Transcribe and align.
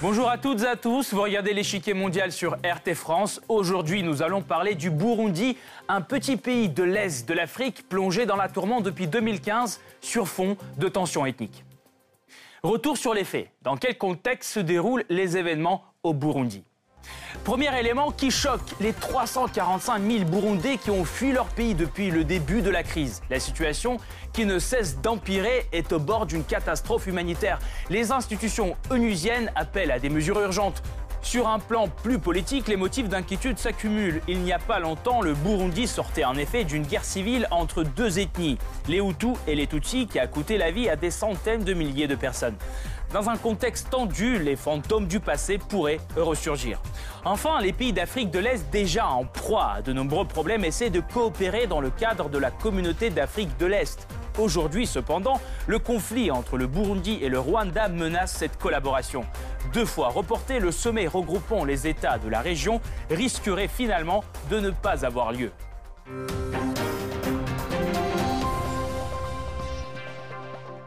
Bonjour 0.00 0.30
à 0.30 0.38
toutes 0.38 0.62
et 0.62 0.66
à 0.66 0.76
tous, 0.76 1.12
vous 1.12 1.22
regardez 1.22 1.52
l'échiquier 1.52 1.92
mondial 1.92 2.30
sur 2.30 2.52
RT 2.64 2.94
France. 2.94 3.40
Aujourd'hui, 3.48 4.04
nous 4.04 4.22
allons 4.22 4.42
parler 4.42 4.76
du 4.76 4.90
Burundi, 4.90 5.56
un 5.88 6.02
petit 6.02 6.36
pays 6.36 6.68
de 6.68 6.84
l'Est 6.84 7.28
de 7.28 7.34
l'Afrique 7.34 7.88
plongé 7.88 8.24
dans 8.24 8.36
la 8.36 8.48
tourmente 8.48 8.84
depuis 8.84 9.08
2015 9.08 9.80
sur 10.00 10.28
fond 10.28 10.56
de 10.76 10.86
tensions 10.86 11.26
ethniques. 11.26 11.64
Retour 12.62 12.96
sur 12.96 13.12
les 13.12 13.24
faits. 13.24 13.50
Dans 13.62 13.76
quel 13.76 13.98
contexte 13.98 14.52
se 14.52 14.60
déroulent 14.60 15.04
les 15.08 15.36
événements 15.36 15.82
au 16.04 16.14
Burundi? 16.14 16.62
Premier 17.44 17.78
élément 17.78 18.10
qui 18.10 18.30
choque 18.30 18.60
les 18.80 18.92
345 18.92 20.02
000 20.02 20.24
Burundais 20.24 20.76
qui 20.76 20.90
ont 20.90 21.04
fui 21.04 21.32
leur 21.32 21.46
pays 21.46 21.74
depuis 21.74 22.10
le 22.10 22.24
début 22.24 22.62
de 22.62 22.70
la 22.70 22.82
crise. 22.82 23.22
La 23.30 23.40
situation, 23.40 23.98
qui 24.32 24.44
ne 24.44 24.58
cesse 24.58 25.00
d'empirer, 25.00 25.66
est 25.72 25.92
au 25.92 25.98
bord 25.98 26.26
d'une 26.26 26.44
catastrophe 26.44 27.06
humanitaire. 27.06 27.58
Les 27.90 28.12
institutions 28.12 28.76
onusiennes 28.90 29.52
appellent 29.54 29.92
à 29.92 29.98
des 29.98 30.10
mesures 30.10 30.40
urgentes. 30.40 30.82
Sur 31.22 31.48
un 31.48 31.58
plan 31.58 31.88
plus 31.88 32.18
politique, 32.18 32.68
les 32.68 32.76
motifs 32.76 33.08
d'inquiétude 33.08 33.58
s'accumulent. 33.58 34.22
Il 34.28 34.40
n'y 34.40 34.52
a 34.52 34.58
pas 34.58 34.78
longtemps, 34.78 35.20
le 35.20 35.34
Burundi 35.34 35.86
sortait 35.86 36.24
en 36.24 36.36
effet 36.36 36.64
d'une 36.64 36.84
guerre 36.84 37.04
civile 37.04 37.46
entre 37.50 37.82
deux 37.82 38.18
ethnies, 38.18 38.58
les 38.88 38.98
Hutus 38.98 39.36
et 39.46 39.54
les 39.54 39.66
Tutsis, 39.66 40.06
qui 40.06 40.18
a 40.18 40.26
coûté 40.26 40.56
la 40.56 40.70
vie 40.70 40.88
à 40.88 40.96
des 40.96 41.10
centaines 41.10 41.64
de 41.64 41.74
milliers 41.74 42.06
de 42.06 42.14
personnes. 42.14 42.56
Dans 43.12 43.30
un 43.30 43.36
contexte 43.36 43.90
tendu, 43.90 44.38
les 44.38 44.56
fantômes 44.56 45.06
du 45.06 45.18
passé 45.18 45.58
pourraient 45.58 46.00
ressurgir. 46.16 46.80
Enfin, 47.24 47.60
les 47.60 47.72
pays 47.72 47.92
d'Afrique 47.92 48.30
de 48.30 48.38
l'Est, 48.38 48.70
déjà 48.70 49.06
en 49.06 49.24
proie 49.24 49.72
à 49.76 49.82
de 49.82 49.92
nombreux 49.94 50.26
problèmes, 50.26 50.64
essaient 50.64 50.90
de 50.90 51.00
coopérer 51.00 51.66
dans 51.66 51.80
le 51.80 51.90
cadre 51.90 52.28
de 52.28 52.38
la 52.38 52.50
communauté 52.50 53.10
d'Afrique 53.10 53.56
de 53.58 53.66
l'Est. 53.66 54.06
Aujourd'hui, 54.38 54.86
cependant, 54.86 55.40
le 55.66 55.78
conflit 55.78 56.30
entre 56.30 56.56
le 56.56 56.66
Burundi 56.66 57.18
et 57.20 57.28
le 57.28 57.40
Rwanda 57.40 57.88
menace 57.88 58.32
cette 58.32 58.56
collaboration. 58.56 59.24
Deux 59.72 59.84
fois 59.84 60.08
reporté, 60.08 60.60
le 60.60 60.70
sommet 60.70 61.08
regroupant 61.08 61.64
les 61.64 61.88
États 61.88 62.18
de 62.18 62.28
la 62.28 62.40
région 62.40 62.80
risquerait 63.10 63.68
finalement 63.68 64.22
de 64.48 64.60
ne 64.60 64.70
pas 64.70 65.04
avoir 65.04 65.32
lieu. 65.32 65.50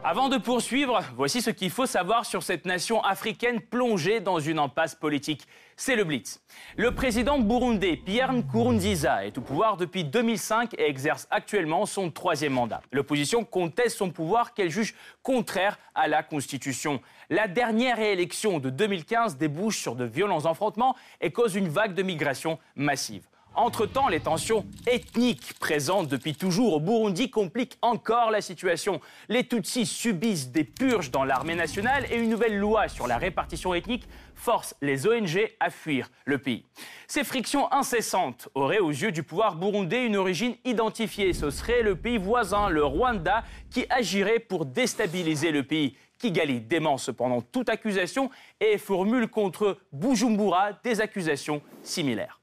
Avant 0.04 0.30
de 0.30 0.38
poursuivre, 0.40 1.00
voici 1.16 1.44
ce 1.44 1.52
qu'il 1.52 1.70
faut 1.70 1.86
savoir 1.86 2.26
sur 2.26 2.42
cette 2.42 2.66
nation 2.66 3.04
africaine 3.04 3.62
plongée 3.62 4.20
dans 4.20 4.40
une 4.40 4.58
impasse 4.58 4.96
politique. 4.96 5.46
C'est 5.76 5.96
le 5.96 6.04
Blitz. 6.04 6.42
Le 6.76 6.96
président 6.96 7.38
burundais 7.38 7.98
Pierre 7.98 8.34
Nkurunziza 8.34 9.28
est 9.28 9.38
au 9.38 9.42
pouvoir 9.42 9.78
depuis 9.78 10.04
2005 10.04 10.74
et 10.80 10.90
exerce 10.90 11.28
actuellement 11.30 11.86
son 11.86 12.10
troisième 12.10 12.54
mandat. 12.54 12.82
L'opposition 12.92 13.46
conteste 13.46 13.98
son 13.98 14.10
pouvoir 14.10 14.56
qu'elle 14.56 14.72
juge 14.72 14.96
contraire 15.22 15.78
à 15.94 16.08
la 16.08 16.24
Constitution. 16.24 17.00
La 17.30 17.48
dernière 17.48 17.98
réélection 17.98 18.58
de 18.58 18.72
2015 18.72 19.38
débouche 19.38 19.78
sur 19.78 19.96
de 19.96 20.06
violents 20.06 20.48
affrontements 20.48 20.96
et 21.22 21.32
cause 21.32 21.54
une 21.54 21.70
vague 21.70 21.94
de 21.94 22.02
migration 22.02 22.58
massive. 22.76 23.28
Entre-temps, 23.56 24.08
les 24.08 24.22
tensions 24.22 24.66
ethniques 24.88 25.54
présentes 25.60 26.08
depuis 26.08 26.36
toujours 26.36 26.76
au 26.76 26.80
Burundi 26.80 27.30
compliquent 27.30 27.78
encore 27.82 28.32
la 28.32 28.40
situation. 28.40 29.02
Les 29.28 29.46
Tutsis 29.46 29.86
subissent 29.86 30.52
des 30.52 30.64
purges 30.64 31.12
dans 31.12 31.26
l'armée 31.26 31.56
nationale 31.56 32.06
et 32.10 32.16
une 32.16 32.30
nouvelle 32.30 32.58
loi 32.58 32.88
sur 32.88 33.08
la 33.08 33.18
répartition 33.18 33.74
ethnique 33.74 34.08
force 34.36 34.74
les 34.82 35.06
ONG 35.06 35.52
à 35.60 35.70
fuir 35.70 36.10
le 36.24 36.38
pays. 36.38 36.66
Ces 37.08 37.26
frictions 37.26 37.72
incessantes 37.74 38.48
auraient 38.56 38.80
aux 38.80 38.90
yeux 38.90 39.12
du 39.12 39.22
pouvoir 39.22 39.56
burundais 39.56 40.06
une 40.06 40.16
origine 40.16 40.56
identifiée. 40.64 41.34
Ce 41.34 41.50
serait 41.50 41.84
le 41.84 41.98
pays 41.98 42.18
voisin, 42.18 42.70
le 42.70 42.86
Rwanda, 42.86 43.44
qui 43.70 43.86
agirait 43.90 44.40
pour 44.40 44.66
déstabiliser 44.66 45.52
le 45.52 45.64
pays. 45.64 45.98
Kigali 46.20 46.61
dément 46.61 46.98
cependant 46.98 47.42
toute 47.42 47.67
accusation 47.67 48.30
et 48.60 48.78
formule 48.78 49.28
contre 49.28 49.78
Bujumbura 49.92 50.73
des 50.84 51.02
accusations 51.02 51.61
similaires. 51.84 52.41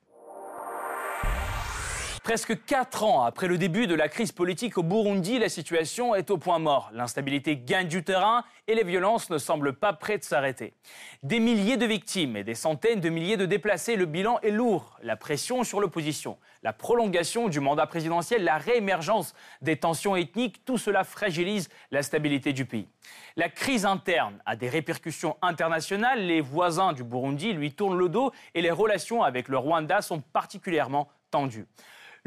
Presque 2.29 2.63
quatre 2.67 3.05
ans 3.05 3.23
après 3.23 3.49
le 3.49 3.57
début 3.57 3.87
de 3.87 3.95
la 3.95 4.11
crise 4.11 4.33
politique 4.33 4.77
au 4.77 4.83
Burundi, 4.83 5.39
la 5.39 5.49
situation 5.49 6.15
est 6.15 6.31
au 6.31 6.37
point 6.37 6.59
mort. 6.59 6.91
L'instabilité 6.93 7.57
gagne 7.57 7.89
du 7.89 8.05
terrain 8.05 8.45
et 8.67 8.75
les 8.75 8.85
violences 8.85 9.31
ne 9.31 9.39
semblent 9.39 9.73
pas 9.73 9.95
prêtes 9.95 10.21
de 10.21 10.27
s'arrêter. 10.27 10.75
Des 11.23 11.41
milliers 11.41 11.79
de 11.79 11.87
victimes 11.87 12.37
et 12.37 12.45
des 12.45 12.55
centaines 12.55 13.01
de 13.01 13.09
milliers 13.09 13.39
de 13.39 13.47
déplacés, 13.47 13.97
le 13.97 14.05
bilan 14.05 14.41
est 14.43 14.51
lourd. 14.51 14.99
La 15.03 15.17
pression 15.17 15.65
sur 15.65 15.81
l'opposition, 15.81 16.37
la 16.63 16.75
prolongation 16.75 17.49
du 17.49 17.61
mandat 17.61 17.87
présidentiel, 17.87 18.45
la 18.45 18.59
réémergence 18.59 19.35
des 19.63 19.79
tensions 19.79 20.15
ethniques, 20.15 20.63
tout 20.67 20.77
cela 20.77 21.05
fragilise 21.05 21.71
la 21.91 22.03
stabilité 22.03 22.53
du 22.53 22.67
pays. 22.67 22.89
La 23.37 23.49
crise 23.49 23.87
interne 23.87 24.43
a 24.45 24.55
des 24.55 24.69
répercussions 24.69 25.39
internationales. 25.41 26.27
Les 26.27 26.43
voisins 26.43 26.93
du 26.93 27.05
Burundi 27.05 27.55
lui 27.55 27.73
tournent 27.73 27.97
le 27.97 28.11
dos 28.11 28.33
et 28.55 28.61
les 28.61 28.71
relations 28.71 29.23
avec 29.23 29.49
le 29.49 29.57
Rwanda 29.57 30.03
sont 30.03 30.21
particulièrement 30.21 31.09
tendues. 31.31 31.67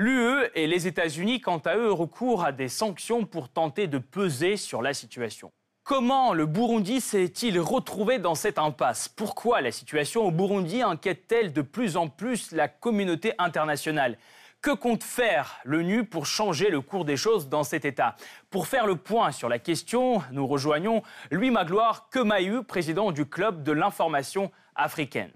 L'UE 0.02 0.50
et 0.56 0.66
les 0.66 0.88
États-Unis, 0.88 1.42
quant 1.42 1.60
à 1.60 1.76
eux, 1.76 1.92
recourent 1.92 2.44
à 2.44 2.52
des 2.52 2.70
sanctions 2.70 3.24
pour 3.24 3.50
tenter 3.50 3.86
de 3.86 4.00
peser 4.00 4.58
sur 4.58 4.82
la 4.82 4.96
situation. 4.96 5.52
Comment 5.84 6.34
le 6.34 6.48
Burundi 6.48 7.00
s'est-il 7.00 7.60
retrouvé 7.60 8.18
dans 8.18 8.34
cette 8.34 8.58
impasse? 8.58 9.08
Pourquoi 9.08 9.62
la 9.62 9.72
situation 9.72 10.26
au 10.26 10.32
Burundi 10.32 10.82
inquiète-t-elle 10.82 11.54
de 11.54 11.62
plus 11.62 11.98
en 11.98 12.08
plus 12.08 12.52
la 12.52 12.68
communauté 12.68 13.34
internationale? 13.38 14.18
Que 14.60 14.72
compte 14.72 15.04
faire 15.04 15.60
l'ONU 15.66 16.04
pour 16.04 16.26
changer 16.26 16.72
le 16.72 16.82
cours 16.82 17.06
des 17.06 17.16
choses 17.16 17.48
dans 17.48 17.64
cet 17.64 17.86
État? 17.86 18.16
Pour 18.50 18.66
faire 18.66 18.88
le 18.88 18.96
point 18.96 19.32
sur 19.32 19.50
la 19.50 19.60
question, 19.60 20.24
nous 20.32 20.48
rejoignons 20.48 21.04
Louis 21.30 21.52
Magloire 21.52 22.10
Kemayu, 22.10 22.64
président 22.64 23.12
du 23.12 23.28
Club 23.28 23.62
de 23.62 23.72
l'information 23.72 24.52
africaine. 24.76 25.30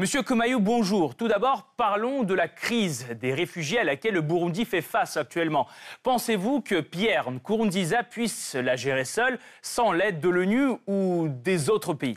Monsieur 0.00 0.22
Komayou, 0.22 0.60
bonjour. 0.60 1.14
Tout 1.14 1.28
d'abord, 1.28 1.74
parlons 1.76 2.22
de 2.22 2.32
la 2.32 2.48
crise 2.48 3.06
des 3.20 3.34
réfugiés 3.34 3.80
à 3.80 3.84
laquelle 3.84 4.14
le 4.14 4.22
Burundi 4.22 4.64
fait 4.64 4.80
face 4.80 5.18
actuellement. 5.18 5.66
Pensez-vous 6.02 6.62
que 6.62 6.80
Pierre 6.80 7.30
Nkurunziza 7.30 8.02
puisse 8.02 8.54
la 8.54 8.76
gérer 8.76 9.04
seul, 9.04 9.38
sans 9.60 9.92
l'aide 9.92 10.18
de 10.18 10.30
l'ONU 10.30 10.70
ou 10.86 11.28
des 11.28 11.68
autres 11.68 11.92
pays? 11.92 12.16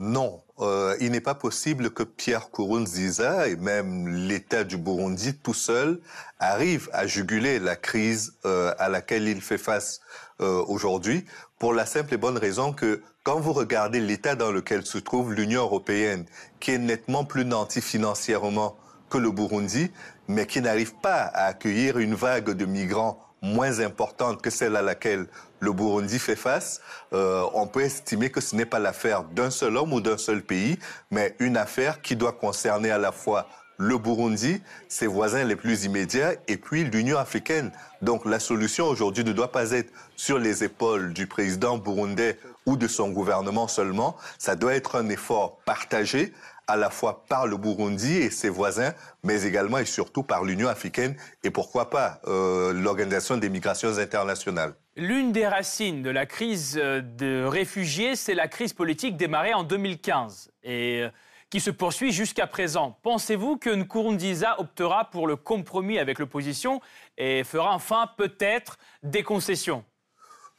Non, 0.00 0.42
euh, 0.60 0.96
il 1.00 1.12
n'est 1.12 1.20
pas 1.20 1.34
possible 1.34 1.90
que 1.90 2.02
Pierre 2.02 2.48
Nkurunziza 2.48 3.48
et 3.48 3.56
même 3.56 4.08
l'État 4.08 4.64
du 4.64 4.76
Burundi 4.76 5.34
tout 5.34 5.54
seul 5.54 6.00
arrivent 6.40 6.90
à 6.92 7.06
juguler 7.06 7.60
la 7.60 7.76
crise 7.76 8.34
euh, 8.44 8.74
à 8.78 8.88
laquelle 8.88 9.28
il 9.28 9.40
fait 9.40 9.58
face 9.58 10.00
euh, 10.40 10.64
aujourd'hui, 10.66 11.24
pour 11.58 11.72
la 11.74 11.86
simple 11.86 12.14
et 12.14 12.16
bonne 12.16 12.38
raison 12.38 12.72
que 12.72 13.02
quand 13.22 13.38
vous 13.38 13.52
regardez 13.52 14.00
l'état 14.00 14.34
dans 14.34 14.50
lequel 14.50 14.84
se 14.84 14.98
trouve 14.98 15.32
l'Union 15.32 15.62
européenne, 15.62 16.24
qui 16.60 16.72
est 16.72 16.78
nettement 16.78 17.24
plus 17.24 17.44
nantie 17.44 17.80
financièrement 17.80 18.76
que 19.10 19.18
le 19.18 19.30
Burundi, 19.30 19.90
mais 20.26 20.46
qui 20.46 20.60
n'arrive 20.60 20.94
pas 20.94 21.22
à 21.22 21.44
accueillir 21.44 21.98
une 21.98 22.14
vague 22.14 22.50
de 22.50 22.64
migrants 22.64 23.27
moins 23.42 23.80
importante 23.80 24.42
que 24.42 24.50
celle 24.50 24.76
à 24.76 24.82
laquelle 24.82 25.26
le 25.60 25.72
Burundi 25.72 26.18
fait 26.18 26.36
face, 26.36 26.80
euh, 27.12 27.44
on 27.54 27.66
peut 27.66 27.82
estimer 27.82 28.30
que 28.30 28.40
ce 28.40 28.56
n'est 28.56 28.66
pas 28.66 28.78
l'affaire 28.78 29.24
d'un 29.24 29.50
seul 29.50 29.76
homme 29.76 29.92
ou 29.92 30.00
d'un 30.00 30.18
seul 30.18 30.42
pays, 30.42 30.78
mais 31.10 31.34
une 31.38 31.56
affaire 31.56 32.00
qui 32.02 32.16
doit 32.16 32.32
concerner 32.32 32.90
à 32.90 32.98
la 32.98 33.12
fois 33.12 33.46
le 33.78 33.96
Burundi, 33.96 34.60
ses 34.88 35.06
voisins 35.06 35.44
les 35.44 35.54
plus 35.54 35.84
immédiats, 35.84 36.32
et 36.48 36.56
puis 36.56 36.84
l'Union 36.84 37.16
africaine. 37.16 37.70
Donc 38.02 38.24
la 38.24 38.40
solution 38.40 38.86
aujourd'hui 38.86 39.24
ne 39.24 39.32
doit 39.32 39.52
pas 39.52 39.70
être 39.70 39.92
sur 40.16 40.38
les 40.38 40.64
épaules 40.64 41.12
du 41.12 41.26
président 41.28 41.78
burundais 41.78 42.38
ou 42.68 42.76
de 42.76 42.86
son 42.86 43.08
gouvernement 43.08 43.66
seulement, 43.66 44.14
ça 44.36 44.54
doit 44.54 44.74
être 44.74 44.96
un 44.96 45.08
effort 45.08 45.58
partagé 45.64 46.34
à 46.66 46.76
la 46.76 46.90
fois 46.90 47.24
par 47.26 47.46
le 47.46 47.56
Burundi 47.56 48.14
et 48.14 48.30
ses 48.30 48.50
voisins, 48.50 48.92
mais 49.24 49.44
également 49.44 49.78
et 49.78 49.86
surtout 49.86 50.22
par 50.22 50.44
l'Union 50.44 50.68
africaine 50.68 51.16
et 51.42 51.50
pourquoi 51.50 51.88
pas 51.88 52.20
euh, 52.26 52.74
l'Organisation 52.74 53.38
des 53.38 53.48
migrations 53.48 53.96
internationales. 53.96 54.74
L'une 54.96 55.32
des 55.32 55.46
racines 55.46 56.02
de 56.02 56.10
la 56.10 56.26
crise 56.26 56.74
de 56.74 57.44
réfugiés, 57.44 58.16
c'est 58.16 58.34
la 58.34 58.48
crise 58.48 58.74
politique 58.74 59.16
démarrée 59.16 59.54
en 59.54 59.62
2015. 59.62 60.50
Et 60.62 61.04
euh, 61.04 61.08
qui 61.50 61.60
se 61.60 61.70
poursuit 61.70 62.12
jusqu'à 62.12 62.46
présent. 62.46 62.98
Pensez-vous 63.02 63.56
que 63.56 63.70
Nkurunziza 63.70 64.60
optera 64.60 65.08
pour 65.08 65.26
le 65.26 65.36
compromis 65.36 65.98
avec 65.98 66.18
l'opposition 66.18 66.82
et 67.16 67.42
fera 67.42 67.74
enfin 67.74 68.10
peut-être 68.18 68.76
des 69.02 69.22
concessions? 69.22 69.82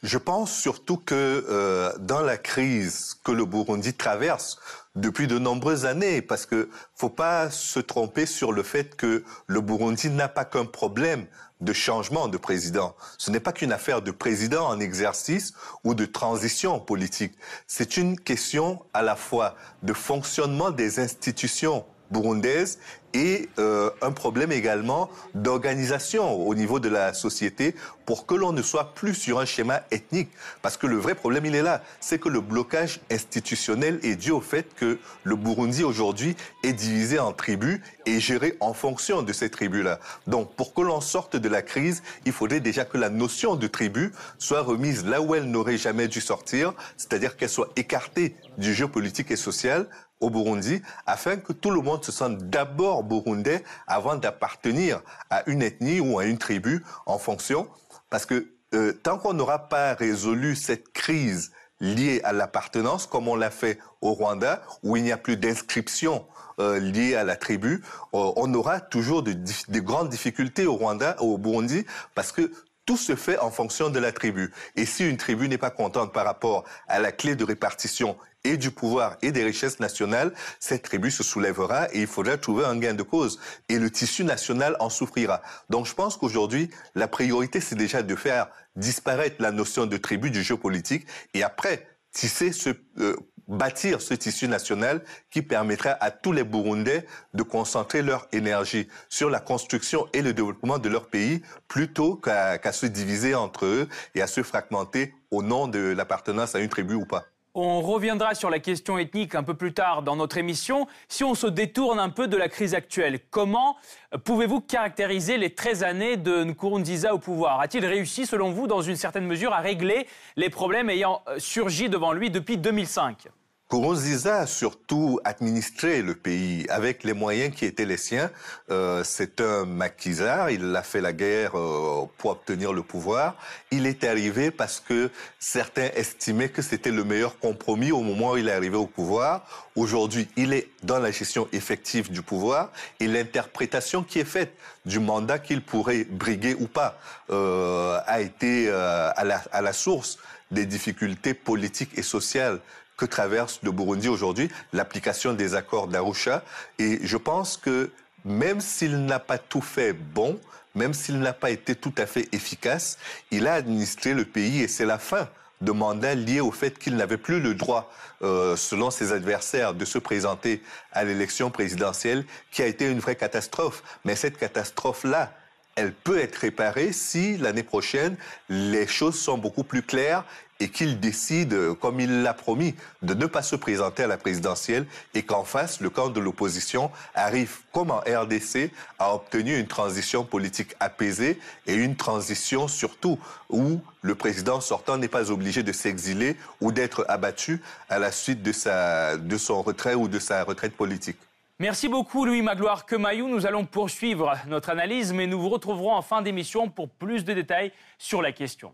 Je 0.04 0.18
pense 0.18 0.52
surtout 0.52 0.98
que 0.98 1.46
euh, 1.50 1.92
dans 2.00 2.22
la 2.22 2.38
crise 2.38 3.16
que 3.24 3.32
le 3.32 3.46
Burundi 3.46 3.94
traverse 3.94 4.58
depuis 4.96 5.28
de 5.28 5.38
nombreuses 5.38 5.86
années, 5.86 6.22
parce 6.22 6.46
que 6.46 6.70
faut 6.96 7.10
pas 7.10 7.50
se 7.50 7.80
tromper 7.80 8.26
sur 8.26 8.52
le 8.52 8.64
fait 8.64 8.96
que 8.96 9.24
le 9.48 9.62
Burundi 9.62 10.10
n'a 10.10 10.28
pas 10.28 10.46
qu'un 10.46 10.66
problème 10.66 11.26
de 11.62 11.74
changement 11.74 12.30
de 12.30 12.38
président. 12.38 12.96
Ce 13.18 13.32
n'est 13.32 13.42
pas 13.42 13.52
qu'une 13.52 13.74
affaire 13.74 14.02
de 14.02 14.12
président 14.12 14.68
en 14.68 14.80
exercice 14.80 15.54
ou 15.84 15.94
de 15.94 16.06
transition 16.06 16.80
politique. 16.80 17.34
C'est 17.68 17.98
une 17.98 18.18
question 18.18 18.82
à 18.94 19.02
la 19.02 19.18
fois 19.18 19.56
de 19.84 19.94
fonctionnement 19.94 20.72
des 20.72 21.00
institutions 21.00 21.86
burundaise 22.12 22.80
et 23.14 23.50
euh, 23.58 23.90
un 24.02 24.12
problème 24.12 24.52
également 24.52 25.10
d'organisation 25.34 26.48
au 26.48 26.54
niveau 26.54 26.80
de 26.80 26.90
la 26.90 27.14
société 27.14 27.76
pour 28.06 28.26
que 28.26 28.36
l'on 28.36 28.52
ne 28.52 28.62
soit 28.62 28.94
plus 28.94 29.14
sur 29.14 29.40
un 29.40 29.46
schéma 29.46 29.82
ethnique. 29.92 30.30
Parce 30.62 30.78
que 30.78 30.88
le 30.88 30.98
vrai 30.98 31.16
problème, 31.16 31.46
il 31.46 31.56
est 31.56 31.62
là. 31.62 31.84
C'est 32.00 32.20
que 32.20 32.30
le 32.30 32.42
blocage 32.42 33.02
institutionnel 33.12 34.00
est 34.04 34.16
dû 34.16 34.32
au 34.32 34.42
fait 34.42 34.74
que 34.76 35.00
le 35.24 35.36
Burundi 35.36 35.84
aujourd'hui 35.84 36.36
est 36.64 36.74
divisé 36.74 37.20
en 37.20 37.34
tribus 37.34 37.80
et 38.06 38.20
géré 38.20 38.58
en 38.60 38.74
fonction 38.74 39.22
de 39.22 39.34
ces 39.34 39.50
tribus-là. 39.50 40.00
Donc, 40.28 40.54
pour 40.56 40.74
que 40.74 40.82
l'on 40.82 41.02
sorte 41.02 41.36
de 41.36 41.50
la 41.50 41.62
crise, 41.62 42.02
il 42.26 42.32
faudrait 42.32 42.60
déjà 42.60 42.86
que 42.86 42.98
la 42.98 43.10
notion 43.10 43.56
de 43.56 43.68
tribu 43.68 44.12
soit 44.38 44.62
remise 44.62 45.06
là 45.06 45.22
où 45.22 45.36
elle 45.36 45.46
n'aurait 45.46 45.78
jamais 45.78 46.08
dû 46.08 46.22
sortir, 46.22 46.74
c'est-à-dire 46.98 47.38
qu'elle 47.38 47.50
soit 47.50 47.70
écartée 47.76 48.36
du 48.58 48.74
jeu 48.74 48.88
politique 48.88 49.32
et 49.32 49.36
social 49.36 49.88
au 50.20 50.30
Burundi 50.30 50.82
afin 51.06 51.38
que 51.38 51.54
tout 51.54 51.72
le 51.72 51.82
monde 51.82 52.04
se 52.04 52.12
sente 52.12 52.38
d'abord 52.50 53.04
burundais 53.04 53.64
avant 53.88 54.16
d'appartenir 54.16 55.02
à 55.30 55.44
une 55.50 55.62
ethnie 55.62 56.00
ou 56.00 56.20
à 56.20 56.26
une 56.26 56.38
tribu 56.38 56.84
en 57.06 57.18
fonction. 57.18 57.68
Parce 58.10 58.26
que 58.26 58.48
euh, 58.74 58.94
tant 58.94 59.18
qu'on 59.18 59.34
n'aura 59.34 59.70
pas 59.70 59.94
résolu 59.94 60.56
cette 60.56 60.92
crise 60.94 61.52
liée 61.80 62.22
à 62.24 62.34
l'appartenance, 62.34 63.08
comme 63.08 63.28
on 63.28 63.36
l'a 63.36 63.50
fait 63.52 63.80
au 64.02 64.14
Rwanda, 64.14 64.62
où 64.84 64.98
il 64.98 65.04
n'y 65.04 65.12
a 65.12 65.18
plus 65.18 65.38
d'inscription 65.38 66.26
euh, 66.60 66.78
liée 66.78 67.16
à 67.16 67.24
la 67.24 67.36
tribu, 67.36 67.82
euh, 68.14 68.32
on 68.36 68.54
aura 68.54 68.82
toujours 68.82 69.24
de, 69.24 69.34
de, 69.34 69.80
grandes 69.80 70.10
difficultés 70.10 70.66
au 70.66 70.76
Rwanda, 70.76 71.16
au 71.20 71.38
Burundi, 71.38 71.86
parce 72.16 72.32
que 72.32 72.52
tout 72.86 72.98
se 72.98 73.16
fait 73.16 73.38
en 73.40 73.50
fonction 73.50 73.90
de 73.90 74.00
la 74.00 74.12
tribu. 74.12 74.52
Et 74.76 74.86
si 74.86 75.08
une 75.08 75.18
tribu 75.18 75.48
n'est 75.48 75.58
pas 75.58 75.70
contente 75.70 76.12
par 76.12 76.26
rapport 76.26 76.64
à 76.88 77.00
la 77.00 77.12
clé 77.12 77.36
de 77.36 77.44
répartition 77.44 78.18
et 78.44 78.58
du 78.58 78.72
pouvoir 78.72 79.18
et 79.22 79.32
des 79.32 79.44
richesses 79.44 79.80
nationales, 79.80 80.34
cette 80.60 80.84
tribu 80.84 81.12
se 81.12 81.24
soulèvera 81.24 81.88
et 81.94 82.02
il 82.02 82.08
faudra 82.08 82.38
trouver 82.38 82.66
un 82.66 82.78
gain 82.78 82.94
de 82.94 83.04
cause. 83.04 83.40
Et 83.68 83.80
le 83.80 83.90
tissu 83.90 84.24
national 84.24 84.76
en 84.80 84.90
souffrira. 84.90 85.42
Donc 85.70 85.86
je 85.86 85.94
pense 85.94 86.18
qu'aujourd'hui, 86.18 86.70
la 86.96 87.08
priorité, 87.08 87.60
c'est 87.60 87.76
déjà 87.76 88.02
de 88.02 88.16
faire 88.16 88.50
disparaître 88.76 89.38
la 89.40 89.52
notion 89.52 89.86
de 89.86 89.98
tribu 89.98 90.32
du 90.32 90.44
jeu 90.44 90.56
politique 90.56 91.06
et 91.34 91.44
après 91.44 91.88
tisser 92.12 92.52
ce, 92.52 92.70
euh, 93.00 93.16
bâtir 93.50 94.02
ce 94.02 94.14
tissu 94.14 94.48
national 94.48 95.04
qui 95.32 95.42
permettra 95.42 95.92
à 96.00 96.12
tous 96.12 96.32
les 96.32 96.44
Burundais 96.44 97.06
de 97.34 97.44
concentrer 97.44 98.02
leur 98.02 98.28
énergie 98.32 98.88
sur 99.10 99.30
la 99.30 99.40
construction 99.40 100.08
et 100.14 100.22
le 100.22 100.34
développement 100.34 100.78
de 100.78 100.88
leur 100.88 101.08
pays 101.08 101.42
plutôt 101.68 102.16
qu'à 102.16 102.72
se 102.72 102.86
diviser 102.86 103.36
entre 103.36 103.66
eux 103.66 103.90
et 104.16 104.22
à 104.22 104.28
se 104.28 104.44
fragmenter 104.44 105.14
au 105.32 105.44
nom 105.44 105.68
de 105.68 105.80
l'appartenance 105.80 106.56
à 106.56 106.60
une 106.60 106.70
tribu 106.70 106.94
ou 106.94 107.06
pas. 107.06 107.26
On 107.62 107.82
reviendra 107.82 108.36
sur 108.36 108.50
la 108.50 108.60
question 108.60 108.98
ethnique 108.98 109.36
un 109.36 109.44
peu 109.44 109.54
plus 109.54 109.74
tard 109.74 110.02
dans 110.02 110.16
notre 110.16 110.38
émission. 110.38 110.88
Si 111.10 111.26
on 111.26 111.36
se 111.36 111.46
détourne 111.46 112.00
un 112.00 112.10
peu 112.10 112.30
de 112.30 112.38
la 112.38 112.48
crise 112.48 112.74
actuelle, 112.74 113.20
comment 113.32 113.76
pouvez-vous 114.24 114.62
caractériser 114.62 115.38
les 115.38 115.54
13 115.54 115.84
années 115.84 116.16
de 116.16 116.46
Nkurunziza 116.46 117.14
au 117.14 117.20
pouvoir? 117.20 117.60
A-t-il 117.60 117.86
réussi, 117.86 118.26
selon 118.26 118.52
vous, 118.52 118.68
dans 118.68 118.82
une 118.82 118.96
certaine 118.96 119.26
mesure, 119.26 119.52
à 119.52 119.60
régler 119.60 120.08
les 120.38 120.50
problèmes 120.50 120.90
ayant 120.90 121.22
surgi 121.38 121.90
devant 121.90 122.14
lui 122.14 122.30
depuis 122.30 122.56
2005 122.56 123.28
Kourouziza 123.70 124.40
a 124.40 124.48
surtout 124.48 125.20
administré 125.24 126.02
le 126.02 126.16
pays 126.16 126.66
avec 126.70 127.04
les 127.04 127.14
moyens 127.14 127.54
qui 127.56 127.66
étaient 127.66 127.86
les 127.86 127.98
siens. 127.98 128.32
Euh, 128.72 129.04
c'est 129.04 129.42
un 129.42 129.66
maquisard, 129.66 130.50
il 130.50 130.76
a 130.76 130.82
fait 130.82 131.02
la 131.02 131.14
guerre 131.14 131.56
euh, 131.56 132.06
pour 132.18 132.32
obtenir 132.32 132.74
le 132.74 132.82
pouvoir. 132.82 133.36
Il 133.70 133.86
est 133.86 134.04
arrivé 134.04 134.50
parce 134.50 134.80
que 134.80 135.12
certains 135.38 135.92
estimaient 135.96 136.50
que 136.50 136.64
c'était 136.64 136.90
le 136.90 137.04
meilleur 137.04 137.38
compromis 137.38 137.92
au 137.92 138.02
moment 138.02 138.32
où 138.32 138.38
il 138.38 138.48
est 138.48 138.54
arrivé 138.54 138.76
au 138.76 138.88
pouvoir. 138.88 139.46
Aujourd'hui, 139.76 140.28
il 140.36 140.52
est 140.54 140.70
dans 140.82 140.98
la 140.98 141.12
gestion 141.12 141.48
effective 141.54 142.12
du 142.12 142.24
pouvoir 142.24 142.72
et 143.00 143.06
l'interprétation 143.06 144.02
qui 144.02 144.18
est 144.18 144.26
faite 144.26 144.52
du 144.88 145.00
mandat 145.00 145.38
qu'il 145.38 145.62
pourrait 145.62 146.06
briguer 146.10 146.56
ou 146.60 146.66
pas 146.66 146.98
euh, 147.30 148.00
a 148.08 148.20
été 148.20 148.68
euh, 148.68 149.12
à 149.16 149.24
la, 149.24 149.44
à 149.52 149.62
la 149.62 149.74
source 149.74 150.18
des 150.50 150.66
difficultés 150.66 151.36
politiques 151.36 151.92
et 151.96 152.02
sociales 152.02 152.60
que 153.00 153.06
traverse 153.06 153.62
le 153.64 153.72
Burundi 153.72 154.10
aujourd'hui, 154.10 154.50
l'application 154.74 155.34
des 155.34 155.56
accords 155.56 155.88
d'Arusha. 155.88 156.44
Et 156.80 157.00
je 157.02 157.18
pense 157.18 157.56
que 157.56 157.90
même 158.26 158.60
s'il 158.60 159.06
n'a 159.06 159.20
pas 159.20 159.38
tout 159.38 159.62
fait 159.62 159.94
bon, 159.94 160.38
même 160.76 160.94
s'il 160.94 161.20
n'a 161.20 161.34
pas 161.34 161.50
été 161.50 161.76
tout 161.76 161.94
à 161.98 162.06
fait 162.06 162.28
efficace, 162.34 162.98
il 163.32 163.48
a 163.48 163.54
administré 163.54 164.14
le 164.14 164.26
pays 164.26 164.62
et 164.62 164.68
c'est 164.68 164.86
la 164.86 165.00
fin 165.00 165.30
de 165.62 165.72
mandat 165.72 166.16
lié 166.16 166.42
au 166.42 166.52
fait 166.52 166.78
qu'il 166.78 166.96
n'avait 166.98 167.18
plus 167.18 167.40
le 167.40 167.54
droit, 167.54 167.92
euh, 168.22 168.56
selon 168.56 168.92
ses 168.92 169.14
adversaires, 169.14 169.74
de 169.74 169.86
se 169.86 169.98
présenter 169.98 170.62
à 170.92 171.06
l'élection 171.06 171.52
présidentielle, 171.52 172.26
qui 172.52 172.62
a 172.62 172.66
été 172.66 172.86
une 172.90 173.00
vraie 173.00 173.16
catastrophe. 173.16 173.82
Mais 174.04 174.16
cette 174.16 174.38
catastrophe-là, 174.38 175.34
elle 175.80 175.94
peut 175.94 176.20
être 176.20 176.36
réparée 176.36 176.92
si 176.92 177.38
l'année 177.38 177.64
prochaine, 177.64 178.18
les 178.50 178.86
choses 178.86 179.18
sont 179.18 179.38
beaucoup 179.38 179.64
plus 179.64 179.82
claires 179.82 180.26
et 180.60 180.68
qu'il 180.68 181.00
décide, 181.00 181.56
comme 181.76 182.02
il 182.02 182.22
l'a 182.22 182.34
promis, 182.34 182.76
de 183.02 183.14
ne 183.14 183.26
pas 183.28 183.42
se 183.42 183.56
présenter 183.56 184.04
à 184.04 184.08
la 184.08 184.18
présidentielle 184.18 184.86
et 185.14 185.24
qu'en 185.24 185.46
face, 185.46 185.80
le 185.80 185.90
camp 185.90 186.10
de 186.10 186.20
l'opposition 186.20 186.92
arrive, 187.16 187.60
comme 187.72 187.92
en 187.92 188.00
RDC, 188.00 188.72
à 189.00 189.16
obtenir 189.16 189.58
une 189.58 189.68
transition 189.68 190.26
politique 190.26 190.76
apaisée 190.82 191.40
et 191.66 191.76
une 191.76 191.96
transition 191.96 192.68
surtout 192.68 193.18
où 193.50 193.80
le 194.02 194.16
président 194.16 194.60
sortant 194.60 194.98
n'est 194.98 195.08
pas 195.08 195.32
obligé 195.32 195.64
de 195.64 195.72
s'exiler 195.72 196.36
ou 196.60 196.74
d'être 196.74 197.06
abattu 197.08 197.62
à 197.88 198.00
la 198.00 198.12
suite 198.12 198.44
de, 198.44 198.52
sa, 198.52 199.16
de 199.16 199.38
son 199.38 199.62
retrait 199.62 199.96
ou 199.96 200.10
de 200.10 200.20
sa 200.20 200.44
retraite 200.44 200.76
politique. 200.76 201.20
Merci 201.62 201.90
beaucoup 201.90 202.24
Louis 202.24 202.42
Magloire 202.42 202.86
Kemayou. 202.86 203.28
Nous 203.28 203.46
allons 203.46 203.66
poursuivre 203.66 204.34
notre 204.48 204.70
analyse, 204.70 205.12
mais 205.12 205.28
nous 205.28 205.42
vous 205.42 205.50
retrouverons 205.50 205.92
en 205.94 206.02
fin 206.02 206.22
d'émission 206.22 206.70
pour 206.70 206.90
plus 206.90 207.26
de 207.26 207.34
détails 207.34 207.74
sur 207.98 208.22
la 208.22 208.32
question. 208.32 208.72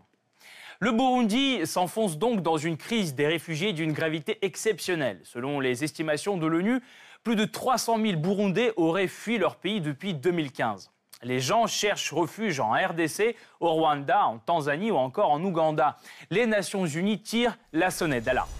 Le 0.78 0.92
Burundi 0.92 1.66
s'enfonce 1.66 2.16
donc 2.16 2.42
dans 2.42 2.58
une 2.58 2.76
crise 2.76 3.16
des 3.16 3.26
réfugiés 3.26 3.72
d'une 3.72 3.92
gravité 3.92 4.38
exceptionnelle. 4.42 5.18
Selon 5.24 5.58
les 5.58 5.82
estimations 5.82 6.36
de 6.36 6.46
l'ONU, 6.46 6.80
plus 7.24 7.34
de 7.34 7.44
300 7.44 7.98
000 8.00 8.20
Burundais 8.20 8.72
auraient 8.76 9.08
fui 9.08 9.36
leur 9.36 9.56
pays 9.56 9.80
depuis 9.80 10.14
2015. 10.14 10.92
Les 11.24 11.40
gens 11.40 11.66
cherchent 11.66 12.12
refuge 12.12 12.60
en 12.60 12.70
RDC, 12.70 13.34
au 13.58 13.72
Rwanda, 13.72 14.26
en 14.26 14.38
Tanzanie 14.38 14.92
ou 14.92 14.96
encore 14.96 15.32
en 15.32 15.42
Ouganda. 15.42 15.96
Les 16.30 16.46
Nations 16.46 16.86
Unies 16.86 17.20
tirent 17.20 17.58
la 17.72 17.90
sonnette 17.90 18.22
d'alarme. 18.22 18.50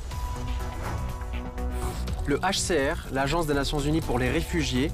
Le 2.27 2.41
HCR, 2.41 3.13
l'Agence 3.13 3.47
des 3.47 3.55
Nations 3.55 3.79
Unies 3.79 4.01
pour 4.01 4.19
les 4.19 4.29
réfugiés, 4.29 4.91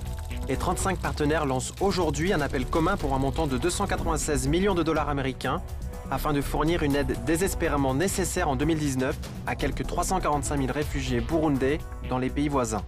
et 0.50 0.56
35 0.56 0.98
partenaires 0.98 1.46
lancent 1.46 1.72
aujourd'hui 1.80 2.34
un 2.34 2.42
appel 2.42 2.66
commun 2.66 2.98
pour 2.98 3.14
un 3.14 3.18
montant 3.18 3.46
de 3.46 3.56
296 3.56 4.48
millions 4.48 4.74
de 4.74 4.82
dollars 4.82 5.08
américains 5.08 5.62
afin 6.10 6.34
de 6.34 6.42
fournir 6.42 6.82
une 6.82 6.94
aide 6.94 7.16
désespérément 7.24 7.94
nécessaire 7.94 8.50
en 8.50 8.56
2019 8.56 9.16
à 9.46 9.56
quelques 9.56 9.86
345 9.86 10.58
000 10.58 10.72
réfugiés 10.72 11.20
burundais 11.20 11.78
dans 12.10 12.18
les 12.18 12.28
pays 12.28 12.48
voisins. 12.48 12.82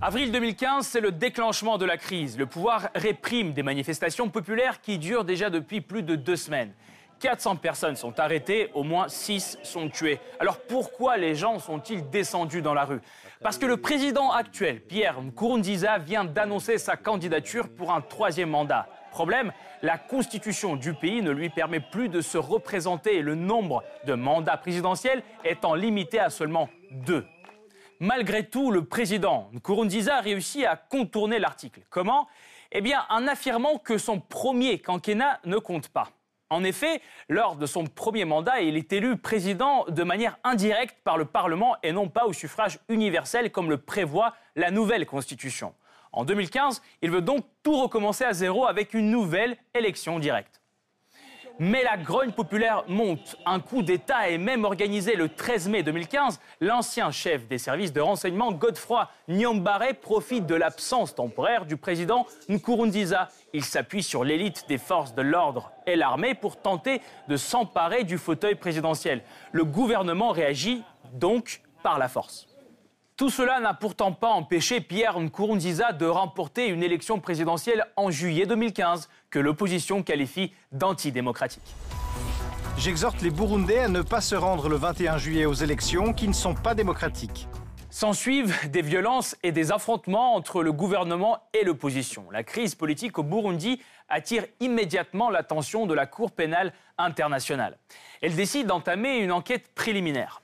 Avril 0.00 0.30
2015, 0.30 0.86
c'est 0.86 1.00
le 1.00 1.10
déclenchement 1.10 1.76
de 1.76 1.84
la 1.84 1.96
crise. 1.96 2.38
Le 2.38 2.46
pouvoir 2.46 2.90
réprime 2.94 3.52
des 3.52 3.64
manifestations 3.64 4.28
populaires 4.28 4.80
qui 4.80 4.98
durent 4.98 5.24
déjà 5.24 5.50
depuis 5.50 5.80
plus 5.80 6.04
de 6.04 6.14
deux 6.14 6.36
semaines. 6.36 6.72
400 7.20 7.56
personnes 7.56 7.96
sont 7.96 8.18
arrêtées, 8.20 8.70
au 8.74 8.82
moins 8.82 9.08
6 9.08 9.58
sont 9.62 9.88
tuées. 9.88 10.20
Alors 10.40 10.60
pourquoi 10.60 11.16
les 11.16 11.34
gens 11.34 11.58
sont-ils 11.58 12.08
descendus 12.10 12.62
dans 12.62 12.74
la 12.74 12.84
rue? 12.84 13.00
Parce 13.42 13.58
que 13.58 13.66
le 13.66 13.76
président 13.76 14.32
actuel, 14.32 14.80
Pierre 14.80 15.20
Nkurunziza, 15.20 15.98
vient 15.98 16.24
d'annoncer 16.24 16.78
sa 16.78 16.96
candidature 16.96 17.68
pour 17.68 17.92
un 17.92 18.00
troisième 18.00 18.50
mandat. 18.50 18.88
Problème, 19.10 19.52
la 19.82 19.96
constitution 19.96 20.76
du 20.76 20.94
pays 20.94 21.22
ne 21.22 21.30
lui 21.30 21.50
permet 21.50 21.80
plus 21.80 22.08
de 22.08 22.20
se 22.20 22.38
représenter 22.38 23.22
le 23.22 23.34
nombre 23.34 23.82
de 24.06 24.14
mandats 24.14 24.56
présidentiels 24.56 25.22
étant 25.44 25.74
limité 25.74 26.18
à 26.18 26.30
seulement 26.30 26.68
deux. 26.90 27.26
Malgré 28.00 28.46
tout, 28.46 28.70
le 28.70 28.84
président 28.84 29.48
Nkurunziza 29.54 30.16
a 30.16 30.20
réussi 30.20 30.64
à 30.64 30.76
contourner 30.76 31.38
l'article. 31.38 31.80
Comment? 31.90 32.28
Eh 32.70 32.80
bien, 32.80 33.04
en 33.08 33.26
affirmant 33.26 33.78
que 33.78 33.98
son 33.98 34.20
premier 34.20 34.78
quinquennat 34.78 35.40
ne 35.44 35.56
compte 35.58 35.88
pas. 35.88 36.08
En 36.50 36.64
effet, 36.64 37.02
lors 37.28 37.56
de 37.56 37.66
son 37.66 37.84
premier 37.84 38.24
mandat, 38.24 38.60
il 38.62 38.76
est 38.76 38.92
élu 38.92 39.18
président 39.18 39.84
de 39.86 40.02
manière 40.02 40.38
indirecte 40.44 40.96
par 41.04 41.18
le 41.18 41.26
Parlement 41.26 41.76
et 41.82 41.92
non 41.92 42.08
pas 42.08 42.24
au 42.24 42.32
suffrage 42.32 42.78
universel 42.88 43.50
comme 43.52 43.68
le 43.68 43.76
prévoit 43.76 44.34
la 44.56 44.70
nouvelle 44.70 45.04
Constitution. 45.04 45.74
En 46.12 46.24
2015, 46.24 46.82
il 47.02 47.10
veut 47.10 47.20
donc 47.20 47.44
tout 47.62 47.78
recommencer 47.80 48.24
à 48.24 48.32
zéro 48.32 48.66
avec 48.66 48.94
une 48.94 49.10
nouvelle 49.10 49.58
élection 49.74 50.18
directe. 50.18 50.57
Mais 51.60 51.82
la 51.82 51.96
grogne 51.96 52.30
populaire 52.30 52.84
monte. 52.86 53.36
Un 53.44 53.58
coup 53.58 53.82
d'État 53.82 54.30
est 54.30 54.38
même 54.38 54.64
organisé 54.64 55.16
le 55.16 55.28
13 55.28 55.68
mai 55.68 55.82
2015. 55.82 56.38
L'ancien 56.60 57.10
chef 57.10 57.48
des 57.48 57.58
services 57.58 57.92
de 57.92 58.00
renseignement, 58.00 58.52
Godefroy 58.52 59.08
Nyambare, 59.26 59.94
profite 60.00 60.46
de 60.46 60.54
l'absence 60.54 61.16
temporaire 61.16 61.66
du 61.66 61.76
président 61.76 62.26
Nkurunziza. 62.48 63.28
Il 63.52 63.64
s'appuie 63.64 64.04
sur 64.04 64.22
l'élite 64.22 64.66
des 64.68 64.78
forces 64.78 65.16
de 65.16 65.22
l'ordre 65.22 65.72
et 65.84 65.96
l'armée 65.96 66.34
pour 66.34 66.60
tenter 66.60 67.00
de 67.26 67.36
s'emparer 67.36 68.04
du 68.04 68.18
fauteuil 68.18 68.54
présidentiel. 68.54 69.22
Le 69.50 69.64
gouvernement 69.64 70.30
réagit 70.30 70.84
donc 71.12 71.60
par 71.82 71.98
la 71.98 72.06
force. 72.06 72.46
Tout 73.18 73.30
cela 73.30 73.58
n'a 73.58 73.74
pourtant 73.74 74.12
pas 74.12 74.28
empêché 74.28 74.80
Pierre 74.80 75.18
Nkurunziza 75.18 75.90
de 75.90 76.06
remporter 76.06 76.68
une 76.68 76.84
élection 76.84 77.18
présidentielle 77.18 77.84
en 77.96 78.12
juillet 78.12 78.46
2015 78.46 79.08
que 79.30 79.38
l'opposition 79.38 80.02
qualifie 80.02 80.52
d'antidémocratique. 80.72 81.74
J'exhorte 82.78 83.22
les 83.22 83.30
Burundais 83.30 83.80
à 83.80 83.88
ne 83.88 84.02
pas 84.02 84.20
se 84.20 84.34
rendre 84.36 84.68
le 84.68 84.76
21 84.76 85.18
juillet 85.18 85.46
aux 85.46 85.54
élections 85.54 86.12
qui 86.12 86.28
ne 86.28 86.32
sont 86.32 86.54
pas 86.54 86.74
démocratiques. 86.74 87.48
S'ensuivent 87.90 88.70
des 88.70 88.82
violences 88.82 89.34
et 89.42 89.50
des 89.50 89.72
affrontements 89.72 90.34
entre 90.34 90.62
le 90.62 90.72
gouvernement 90.72 91.38
et 91.54 91.64
l'opposition. 91.64 92.26
La 92.30 92.44
crise 92.44 92.74
politique 92.74 93.18
au 93.18 93.22
Burundi 93.22 93.80
attire 94.08 94.44
immédiatement 94.60 95.30
l'attention 95.30 95.86
de 95.86 95.94
la 95.94 96.06
Cour 96.06 96.30
pénale 96.30 96.72
internationale. 96.98 97.78
Elle 98.22 98.36
décide 98.36 98.66
d'entamer 98.66 99.18
une 99.18 99.32
enquête 99.32 99.74
préliminaire. 99.74 100.42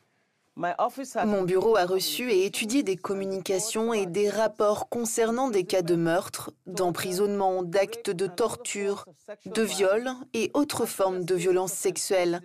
Mon 0.57 1.43
bureau 1.43 1.77
a 1.77 1.85
reçu 1.85 2.31
et 2.31 2.47
étudié 2.47 2.85
des 2.85 2.97
communications 2.97 3.93
et 3.93 4.07
des 4.07 4.31
rapports 4.31 4.89
concernant 4.89 5.51
des 5.51 5.65
cas 5.65 5.83
de 5.83 5.97
meurtre, 5.97 6.53
d'emprisonnement, 6.67 7.65
d'actes 7.65 8.11
de 8.11 8.29
torture, 8.29 9.07
de 9.47 9.63
viol 9.63 10.11
et 10.33 10.53
autres 10.55 10.87
formes 10.87 11.25
de 11.25 11.35
violences 11.35 11.73
sexuelles, 11.73 12.41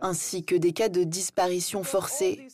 ainsi 0.00 0.44
que 0.44 0.56
des 0.56 0.72
cas 0.72 0.88
de 0.88 1.04
disparition 1.04 1.84
forcée. 1.84 2.48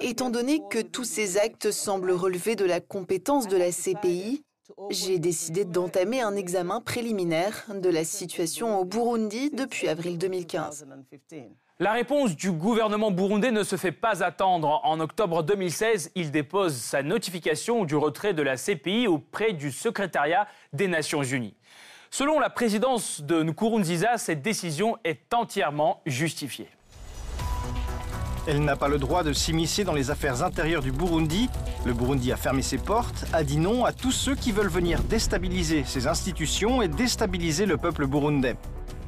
Étant 0.00 0.30
donné 0.30 0.60
que 0.70 0.80
tous 0.80 1.04
ces 1.04 1.38
actes 1.38 1.70
semblent 1.70 2.10
relever 2.10 2.56
de 2.56 2.64
la 2.64 2.80
compétence 2.80 3.46
de 3.46 3.56
la 3.56 3.70
CPI, 3.70 4.42
j'ai 4.90 5.18
décidé 5.18 5.64
d'entamer 5.64 6.20
un 6.20 6.34
examen 6.34 6.80
préliminaire 6.80 7.66
de 7.72 7.88
la 7.88 8.04
situation 8.04 8.78
au 8.78 8.84
Burundi 8.84 9.50
depuis 9.50 9.88
avril 9.88 10.18
2015. 10.18 10.84
La 11.80 11.92
réponse 11.92 12.34
du 12.34 12.50
gouvernement 12.50 13.12
burundais 13.12 13.52
ne 13.52 13.62
se 13.62 13.76
fait 13.76 13.92
pas 13.92 14.24
attendre. 14.24 14.80
En 14.82 14.98
octobre 14.98 15.44
2016, 15.44 16.10
il 16.16 16.32
dépose 16.32 16.74
sa 16.74 17.04
notification 17.04 17.84
du 17.84 17.94
retrait 17.94 18.34
de 18.34 18.42
la 18.42 18.56
CPI 18.56 19.06
auprès 19.06 19.52
du 19.52 19.70
secrétariat 19.70 20.48
des 20.72 20.88
Nations 20.88 21.22
Unies. 21.22 21.54
Selon 22.10 22.40
la 22.40 22.50
présidence 22.50 23.20
de 23.20 23.44
Nkurunziza, 23.44 24.18
cette 24.18 24.42
décision 24.42 24.96
est 25.04 25.32
entièrement 25.32 26.02
justifiée. 26.04 26.68
Elle 28.48 28.64
n'a 28.64 28.74
pas 28.74 28.88
le 28.88 28.98
droit 28.98 29.22
de 29.22 29.32
s'immiscer 29.32 29.84
dans 29.84 29.94
les 29.94 30.10
affaires 30.10 30.42
intérieures 30.42 30.82
du 30.82 30.90
Burundi. 30.90 31.48
Le 31.84 31.92
Burundi 31.92 32.32
a 32.32 32.36
fermé 32.36 32.62
ses 32.62 32.78
portes, 32.78 33.24
a 33.32 33.44
dit 33.44 33.58
non 33.58 33.84
à 33.84 33.92
tous 33.92 34.10
ceux 34.10 34.34
qui 34.34 34.50
veulent 34.50 34.66
venir 34.66 35.04
déstabiliser 35.04 35.84
ses 35.84 36.08
institutions 36.08 36.82
et 36.82 36.88
déstabiliser 36.88 37.66
le 37.66 37.76
peuple 37.76 38.08
burundais. 38.08 38.56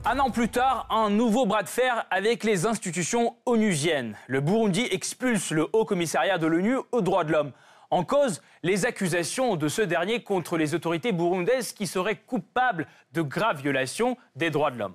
Un 0.07 0.19
an 0.19 0.31
plus 0.31 0.49
tard, 0.49 0.87
un 0.89 1.11
nouveau 1.11 1.45
bras 1.45 1.63
de 1.63 1.69
fer 1.69 2.07
avec 2.11 2.43
les 2.43 2.65
institutions 2.65 3.37
onusiennes. 3.45 4.17
Le 4.29 4.41
Burundi 4.41 4.89
expulse 4.91 5.51
le 5.51 5.69
Haut 5.75 5.85
Commissariat 5.85 6.39
de 6.39 6.47
l'ONU 6.47 6.79
aux 6.91 7.03
droits 7.03 7.25
de 7.25 7.33
l'homme. 7.33 7.53
En 7.91 8.03
cause, 8.03 8.41
les 8.63 8.87
accusations 8.87 9.57
de 9.57 9.69
ce 9.69 9.83
dernier 9.83 10.23
contre 10.23 10.57
les 10.57 10.75
autorités 10.75 11.13
burundaises 11.13 11.73
qui 11.73 11.87
seraient 11.87 12.17
coupables 12.17 12.87
de 13.13 13.21
graves 13.21 13.61
violations 13.61 14.17
des 14.37 14.49
droits 14.49 14.71
de 14.71 14.79
l'homme. 14.79 14.95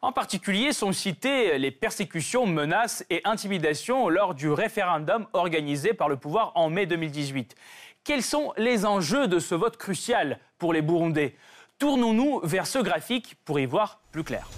En 0.00 0.12
particulier 0.12 0.72
sont 0.72 0.92
citées 0.92 1.58
les 1.58 1.70
persécutions, 1.70 2.46
menaces 2.46 3.04
et 3.10 3.20
intimidations 3.24 4.08
lors 4.08 4.34
du 4.34 4.48
référendum 4.48 5.26
organisé 5.34 5.92
par 5.92 6.08
le 6.08 6.16
pouvoir 6.16 6.52
en 6.54 6.70
mai 6.70 6.86
2018. 6.86 7.54
Quels 8.02 8.22
sont 8.22 8.54
les 8.56 8.86
enjeux 8.86 9.28
de 9.28 9.40
ce 9.40 9.54
vote 9.54 9.76
crucial 9.76 10.38
pour 10.56 10.72
les 10.72 10.80
Burundais? 10.80 11.36
Tournons-nous 11.78 12.40
vers 12.42 12.66
ce 12.66 12.80
graphique 12.80 13.36
pour 13.44 13.60
y 13.60 13.66
voir 13.66 14.00
plus 14.10 14.24
clair. 14.24 14.48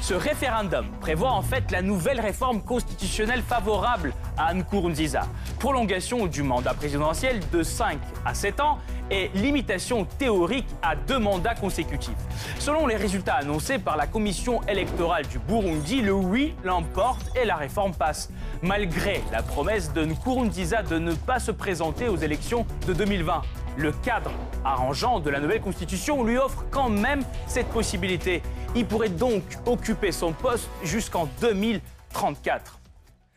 Ce 0.00 0.14
référendum 0.14 0.86
prévoit 1.00 1.32
en 1.32 1.42
fait 1.42 1.70
la 1.70 1.82
nouvelle 1.82 2.20
réforme 2.20 2.62
constitutionnelle 2.62 3.42
favorable 3.42 4.14
à 4.36 4.54
Nkurunziza, 4.54 5.22
prolongation 5.58 6.26
du 6.26 6.42
mandat 6.42 6.74
présidentiel 6.74 7.40
de 7.52 7.62
5 7.62 7.98
à 8.24 8.32
7 8.32 8.60
ans 8.60 8.78
et 9.10 9.30
limitation 9.34 10.04
théorique 10.04 10.68
à 10.82 10.94
deux 10.96 11.18
mandats 11.18 11.54
consécutifs. 11.54 12.16
Selon 12.58 12.86
les 12.86 12.96
résultats 12.96 13.34
annoncés 13.34 13.78
par 13.78 13.96
la 13.96 14.06
commission 14.06 14.60
électorale 14.68 15.26
du 15.26 15.38
Burundi, 15.38 16.00
le 16.00 16.12
oui 16.12 16.54
l'emporte 16.64 17.30
et 17.36 17.44
la 17.44 17.56
réforme 17.56 17.92
passe, 17.92 18.30
malgré 18.62 19.22
la 19.32 19.42
promesse 19.42 19.92
de 19.92 20.04
Nkurunziza 20.04 20.82
de 20.82 20.98
ne 20.98 21.14
pas 21.14 21.38
se 21.38 21.50
présenter 21.50 22.08
aux 22.08 22.16
élections 22.16 22.66
de 22.86 22.92
2020. 22.92 23.42
Le 23.76 23.92
cadre 23.92 24.32
arrangeant 24.64 25.20
de 25.20 25.30
la 25.30 25.38
nouvelle 25.38 25.60
constitution 25.60 26.24
lui 26.24 26.36
offre 26.36 26.64
quand 26.70 26.88
même 26.88 27.22
cette 27.46 27.68
possibilité. 27.68 28.42
Il 28.74 28.86
pourrait 28.86 29.08
donc 29.08 29.42
occuper 29.66 30.12
son 30.12 30.32
poste 30.32 30.68
jusqu'en 30.82 31.28
2034. 31.40 32.78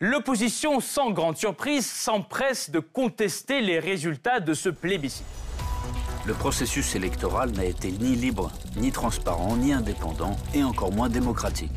L'opposition, 0.00 0.80
sans 0.80 1.10
grande 1.10 1.36
surprise, 1.36 1.88
s'empresse 1.88 2.70
de 2.70 2.80
contester 2.80 3.60
les 3.60 3.78
résultats 3.78 4.40
de 4.40 4.52
ce 4.52 4.68
plébiscite. 4.68 5.24
Le 6.24 6.34
processus 6.34 6.94
électoral 6.94 7.50
n'a 7.52 7.64
été 7.64 7.90
ni 7.90 8.14
libre, 8.14 8.50
ni 8.76 8.92
transparent, 8.92 9.56
ni 9.56 9.72
indépendant, 9.72 10.36
et 10.54 10.62
encore 10.62 10.92
moins 10.92 11.08
démocratique. 11.08 11.72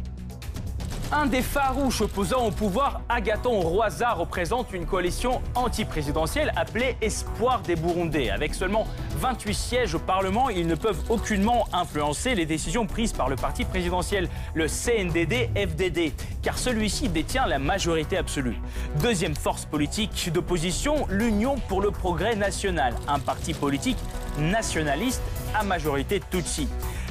Un 1.11 1.27
des 1.27 1.43
farouches 1.43 2.01
opposants 2.01 2.47
au 2.47 2.51
pouvoir, 2.51 3.01
Agathon 3.09 3.61
Roisa, 3.61 4.13
représente 4.13 4.73
une 4.73 4.87
coalition 4.87 5.41
anti-présidentielle 5.53 6.51
appelée 6.55 6.97
Espoir 7.01 7.61
des 7.61 7.75
Burundais. 7.75 8.31
Avec 8.31 8.55
seulement 8.55 8.87
28 9.15 9.53
sièges 9.53 9.95
au 9.95 9.99
Parlement, 9.99 10.49
ils 10.49 10.67
ne 10.67 10.75
peuvent 10.75 11.01
aucunement 11.09 11.67
influencer 11.73 12.35
les 12.35 12.45
décisions 12.45 12.85
prises 12.85 13.13
par 13.13 13.29
le 13.29 13.35
parti 13.35 13.63
présidentiel, 13.63 14.29
le 14.53 14.67
CNDD-FDD, 14.67 16.13
car 16.41 16.57
celui-ci 16.57 17.09
détient 17.09 17.45
la 17.47 17.59
majorité 17.59 18.17
absolue. 18.17 18.57
Deuxième 19.01 19.35
force 19.35 19.65
politique 19.65 20.31
d'opposition, 20.33 21.07
l'Union 21.09 21.55
pour 21.69 21.81
le 21.81 21.91
progrès 21.91 22.35
national, 22.35 22.93
un 23.07 23.19
parti 23.19 23.53
politique 23.53 23.97
nationaliste 24.37 25.23
à 25.57 25.63
majorité 25.63 26.21
Tutsi. 26.29 26.67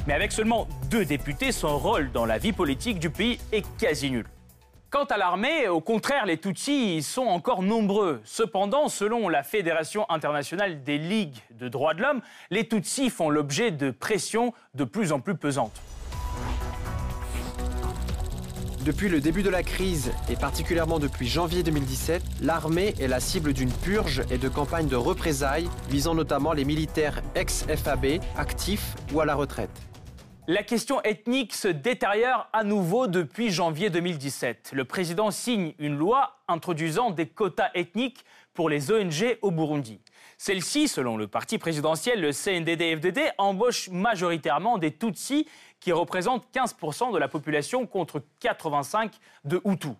Mais 0.07 0.13
avec 0.13 0.31
seulement 0.31 0.67
deux 0.91 1.05
députés, 1.05 1.51
son 1.51 1.77
rôle 1.77 2.11
dans 2.11 2.25
la 2.25 2.37
vie 2.37 2.53
politique 2.53 2.99
du 2.99 3.09
pays 3.09 3.39
est 3.51 3.65
quasi 3.77 4.11
nul. 4.11 4.25
Quant 4.95 5.03
à 5.03 5.17
l'armée, 5.17 5.67
au 5.67 5.81
contraire, 5.81 6.25
les 6.25 6.37
Tutsis 6.37 7.03
sont 7.03 7.25
encore 7.25 7.63
nombreux. 7.63 8.21
Cependant, 8.23 8.87
selon 8.87 9.27
la 9.27 9.43
Fédération 9.43 10.09
internationale 10.09 10.83
des 10.83 10.97
ligues 10.97 11.35
de 11.59 11.67
droits 11.67 11.93
de 11.93 12.01
l'homme, 12.01 12.21
les 12.49 12.65
Tutsis 12.65 13.09
font 13.09 13.29
l'objet 13.29 13.71
de 13.71 13.91
pressions 13.91 14.53
de 14.73 14.85
plus 14.85 15.11
en 15.11 15.19
plus 15.19 15.35
pesantes. 15.35 15.81
Depuis 18.85 19.09
le 19.09 19.19
début 19.19 19.43
de 19.43 19.49
la 19.49 19.63
crise, 19.63 20.13
et 20.29 20.37
particulièrement 20.37 20.99
depuis 20.99 21.27
janvier 21.27 21.61
2017, 21.61 22.23
l'armée 22.41 22.93
est 22.97 23.09
la 23.09 23.19
cible 23.19 23.51
d'une 23.51 23.73
purge 23.73 24.21
et 24.31 24.37
de 24.37 24.47
campagnes 24.47 24.87
de 24.87 24.95
représailles 24.95 25.67
visant 25.89 26.15
notamment 26.15 26.53
les 26.53 26.63
militaires 26.63 27.21
ex-FAB, 27.35 28.21
actifs 28.37 28.95
ou 29.13 29.19
à 29.19 29.25
la 29.25 29.35
retraite. 29.35 29.94
La 30.47 30.61
question 30.61 31.01
ethnique 31.01 31.55
se 31.55 31.67
détériore 31.67 32.47
à 32.53 32.63
nouveau 32.63 33.07
depuis 33.07 33.49
janvier 33.49 33.89
2017. 33.89 34.73
Le 34.73 34.85
président 34.85 35.31
signe 35.31 35.73
une 35.79 35.97
loi 35.97 36.37
introduisant 36.47 37.09
des 37.09 37.25
quotas 37.25 37.71
ethniques 37.73 38.23
pour 38.53 38.69
les 38.69 38.91
ONG 38.91 39.39
au 39.41 39.49
Burundi. 39.49 39.99
Celle-ci, 40.37 40.87
selon 40.87 41.17
le 41.17 41.25
parti 41.25 41.57
présidentiel, 41.57 42.21
le 42.21 42.31
CNDD-FDD, 42.31 43.31
embauche 43.39 43.89
majoritairement 43.89 44.77
des 44.77 44.91
Tutsis 44.91 45.47
qui 45.79 45.91
représentent 45.91 46.45
15% 46.53 47.11
de 47.11 47.17
la 47.17 47.27
population 47.27 47.87
contre 47.87 48.21
85% 48.43 49.09
de 49.45 49.59
Hutus. 49.65 49.95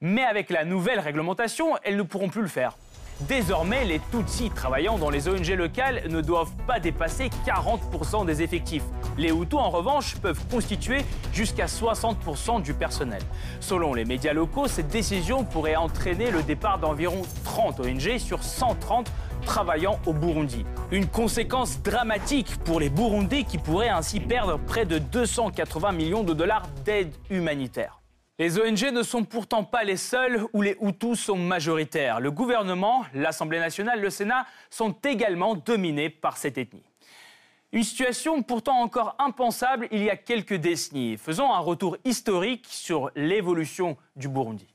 Mais 0.00 0.24
avec 0.24 0.50
la 0.50 0.64
nouvelle 0.64 0.98
réglementation, 0.98 1.76
elles 1.84 1.96
ne 1.96 2.02
pourront 2.02 2.30
plus 2.30 2.42
le 2.42 2.48
faire. 2.48 2.76
Désormais, 3.22 3.84
les 3.84 4.00
Tutsis 4.12 4.50
travaillant 4.50 4.96
dans 4.96 5.10
les 5.10 5.28
ONG 5.28 5.48
locales 5.48 6.02
ne 6.08 6.20
doivent 6.20 6.54
pas 6.68 6.78
dépasser 6.78 7.30
40% 7.44 8.24
des 8.24 8.42
effectifs. 8.42 8.84
Les 9.16 9.30
Hutus, 9.30 9.58
en 9.58 9.70
revanche, 9.70 10.14
peuvent 10.16 10.40
constituer 10.48 11.04
jusqu'à 11.32 11.66
60% 11.66 12.62
du 12.62 12.74
personnel. 12.74 13.20
Selon 13.58 13.92
les 13.94 14.04
médias 14.04 14.32
locaux, 14.32 14.68
cette 14.68 14.86
décision 14.86 15.42
pourrait 15.42 15.74
entraîner 15.74 16.30
le 16.30 16.44
départ 16.44 16.78
d'environ 16.78 17.22
30 17.44 17.80
ONG 17.80 18.18
sur 18.18 18.44
130 18.44 19.10
travaillant 19.44 19.98
au 20.06 20.12
Burundi. 20.12 20.64
Une 20.92 21.06
conséquence 21.06 21.82
dramatique 21.82 22.56
pour 22.64 22.78
les 22.78 22.88
Burundais 22.88 23.42
qui 23.42 23.58
pourraient 23.58 23.88
ainsi 23.88 24.20
perdre 24.20 24.58
près 24.58 24.84
de 24.84 24.98
280 24.98 25.90
millions 25.92 26.22
de 26.22 26.34
dollars 26.34 26.68
d'aide 26.84 27.12
humanitaire. 27.30 28.00
Les 28.40 28.56
ONG 28.60 28.92
ne 28.92 29.02
sont 29.02 29.24
pourtant 29.24 29.64
pas 29.64 29.82
les 29.82 29.96
seules 29.96 30.44
où 30.52 30.62
les 30.62 30.76
Hutus 30.80 31.18
sont 31.18 31.36
majoritaires. 31.36 32.20
Le 32.20 32.30
gouvernement, 32.30 33.04
l'Assemblée 33.12 33.58
nationale, 33.58 34.00
le 34.00 34.10
Sénat 34.10 34.46
sont 34.70 34.94
également 35.04 35.56
dominés 35.56 36.08
par 36.08 36.36
cette 36.36 36.56
ethnie. 36.56 36.84
Une 37.72 37.82
situation 37.82 38.44
pourtant 38.44 38.80
encore 38.80 39.16
impensable 39.18 39.88
il 39.90 40.04
y 40.04 40.08
a 40.08 40.16
quelques 40.16 40.54
décennies. 40.54 41.16
Faisons 41.16 41.52
un 41.52 41.58
retour 41.58 41.96
historique 42.04 42.66
sur 42.70 43.10
l'évolution 43.16 43.96
du 44.14 44.28
Burundi. 44.28 44.68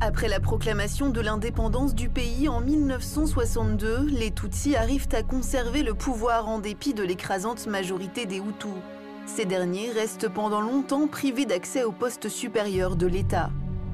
Après 0.00 0.28
la 0.28 0.38
proclamation 0.38 1.08
de 1.10 1.20
l'indépendance 1.20 1.96
du 1.96 2.08
pays 2.08 2.48
en 2.48 2.60
1962, 2.60 4.06
les 4.10 4.30
Tutsis 4.30 4.76
arrivent 4.76 5.08
à 5.10 5.24
conserver 5.24 5.82
le 5.82 5.94
pouvoir 5.94 6.48
en 6.48 6.60
dépit 6.60 6.94
de 6.94 7.02
l'écrasante 7.02 7.66
majorité 7.66 8.26
des 8.26 8.36
Hutus. 8.36 8.78
Ces 9.28 9.44
derniers 9.44 9.92
restent 9.92 10.28
pendant 10.28 10.60
longtemps 10.60 11.06
privés 11.06 11.44
d'accès 11.44 11.84
aux 11.84 11.92
postes 11.92 12.28
supérieurs 12.28 12.96
de 12.96 13.06
l'État. 13.06 13.50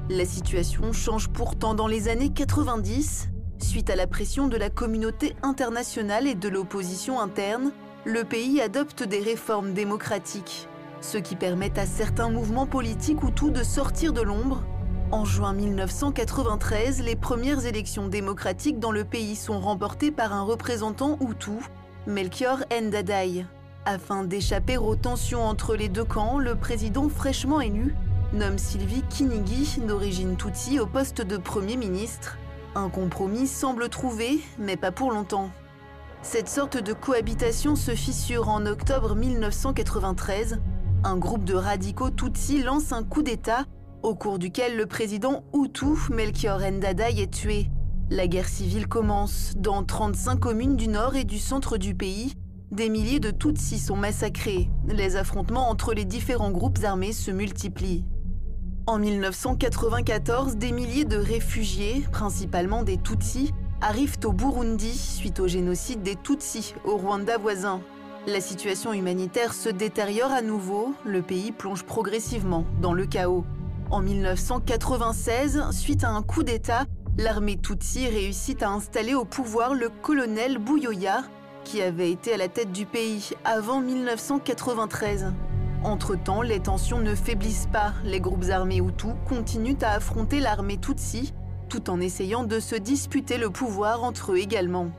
La 0.09 0.25
situation 0.25 0.93
change 0.93 1.27
pourtant 1.27 1.75
dans 1.75 1.87
les 1.87 2.07
années 2.07 2.31
90. 2.31 3.29
Suite 3.59 3.89
à 3.89 3.95
la 3.95 4.07
pression 4.07 4.47
de 4.47 4.57
la 4.57 4.69
communauté 4.69 5.35
internationale 5.43 6.25
et 6.25 6.35
de 6.35 6.49
l'opposition 6.49 7.19
interne, 7.19 7.73
le 8.05 8.23
pays 8.23 8.61
adopte 8.61 9.03
des 9.03 9.19
réformes 9.19 9.73
démocratiques, 9.73 10.67
ce 11.01 11.17
qui 11.17 11.35
permet 11.35 11.77
à 11.77 11.85
certains 11.85 12.29
mouvements 12.29 12.65
politiques 12.65 13.21
Hutus 13.21 13.51
de 13.51 13.63
sortir 13.63 14.13
de 14.13 14.21
l'ombre. 14.21 14.63
En 15.11 15.25
juin 15.25 15.53
1993, 15.53 17.03
les 17.03 17.15
premières 17.15 17.65
élections 17.65 18.07
démocratiques 18.07 18.79
dans 18.79 18.91
le 18.91 19.03
pays 19.03 19.35
sont 19.35 19.59
remportées 19.59 20.11
par 20.11 20.33
un 20.33 20.43
représentant 20.43 21.19
Hutu, 21.21 21.59
Melchior 22.07 22.59
Ndadaye. 22.71 23.45
Afin 23.85 24.23
d'échapper 24.23 24.77
aux 24.77 24.95
tensions 24.95 25.43
entre 25.43 25.75
les 25.75 25.89
deux 25.89 26.03
camps, 26.03 26.39
le 26.39 26.55
président 26.55 27.07
fraîchement 27.07 27.61
élu 27.61 27.95
nomme 28.33 28.57
Sylvie 28.57 29.03
Kinigi, 29.09 29.79
d'origine 29.87 30.35
Tutsi, 30.35 30.79
au 30.79 30.85
poste 30.85 31.21
de 31.21 31.37
Premier 31.37 31.77
ministre. 31.77 32.37
Un 32.75 32.89
compromis 32.89 33.47
semble 33.47 33.87
trouvé, 33.87 34.41
mais 34.59 34.75
pas 34.75 34.91
pour 34.91 35.11
longtemps. 35.11 35.49
Cette 36.21 36.49
sorte 36.49 36.77
de 36.77 36.91
cohabitation 36.91 37.75
se 37.75 37.91
fissure 37.91 38.49
en 38.49 38.65
octobre 38.65 39.15
1993. 39.15 40.59
Un 41.03 41.17
groupe 41.17 41.45
de 41.45 41.53
radicaux 41.53 42.09
Tutsi 42.09 42.61
lance 42.61 42.91
un 42.91 43.03
coup 43.03 43.21
d'État, 43.21 43.65
au 44.03 44.15
cours 44.15 44.39
duquel 44.39 44.75
le 44.75 44.85
président 44.85 45.43
Hutu, 45.53 45.95
Melchior 46.11 46.59
Ndadaye, 46.59 47.21
est 47.21 47.33
tué. 47.33 47.69
La 48.09 48.27
guerre 48.27 48.49
civile 48.49 48.87
commence. 48.87 49.53
Dans 49.55 49.83
35 49.83 50.39
communes 50.39 50.75
du 50.75 50.87
nord 50.87 51.15
et 51.15 51.23
du 51.23 51.39
centre 51.39 51.77
du 51.77 51.95
pays, 51.95 52.33
des 52.71 52.89
milliers 52.89 53.19
de 53.19 53.31
Tutsis 53.31 53.79
sont 53.79 53.95
massacrés. 53.95 54.69
Les 54.87 55.15
affrontements 55.15 55.69
entre 55.69 55.93
les 55.93 56.05
différents 56.05 56.51
groupes 56.51 56.79
armés 56.83 57.13
se 57.13 57.31
multiplient. 57.31 58.05
En 58.87 58.99
1994, 58.99 60.57
des 60.57 60.71
milliers 60.71 61.05
de 61.05 61.17
réfugiés, 61.17 62.05
principalement 62.11 62.83
des 62.83 62.97
Tutsis, 62.97 63.53
arrivent 63.81 64.17
au 64.23 64.31
Burundi 64.31 64.91
suite 64.93 65.39
au 65.39 65.47
génocide 65.47 66.01
des 66.01 66.15
Tutsis 66.15 66.75
au 66.85 66.97
Rwanda 66.97 67.37
voisin. 67.37 67.81
La 68.27 68.41
situation 68.41 68.93
humanitaire 68.93 69.53
se 69.53 69.69
détériore 69.69 70.31
à 70.31 70.41
nouveau, 70.41 70.93
le 71.05 71.21
pays 71.21 71.51
plonge 71.51 71.83
progressivement 71.83 72.65
dans 72.81 72.93
le 72.93 73.05
chaos. 73.05 73.45
En 73.91 74.01
1996, 74.01 75.69
suite 75.71 76.03
à 76.03 76.09
un 76.09 76.23
coup 76.23 76.41
d'État, 76.41 76.85
l'armée 77.17 77.57
Tutsi 77.57 78.07
réussit 78.07 78.63
à 78.63 78.69
installer 78.69 79.13
au 79.13 79.25
pouvoir 79.25 79.75
le 79.75 79.89
colonel 80.01 80.57
Bouyoya, 80.57 81.23
qui 81.65 81.81
avait 81.81 82.11
été 82.11 82.33
à 82.33 82.37
la 82.37 82.47
tête 82.47 82.71
du 82.71 82.85
pays 82.85 83.31
avant 83.43 83.81
1993. 83.81 85.33
Entre-temps, 85.83 86.41
les 86.41 86.59
tensions 86.61 86.99
ne 86.99 87.15
faiblissent 87.15 87.67
pas. 87.73 87.93
Les 88.05 88.21
groupes 88.21 88.45
armés 88.49 88.77
Hutus 88.77 89.15
continuent 89.27 89.81
à 89.81 89.91
affronter 89.91 90.39
l'armée 90.39 90.77
Tutsi, 90.77 91.33
tout 91.67 91.89
en 91.89 91.99
essayant 91.99 92.43
de 92.43 92.59
se 92.59 92.75
disputer 92.75 93.37
le 93.37 93.49
pouvoir 93.49 94.03
entre 94.03 94.31
eux 94.31 94.37
également. 94.37 94.91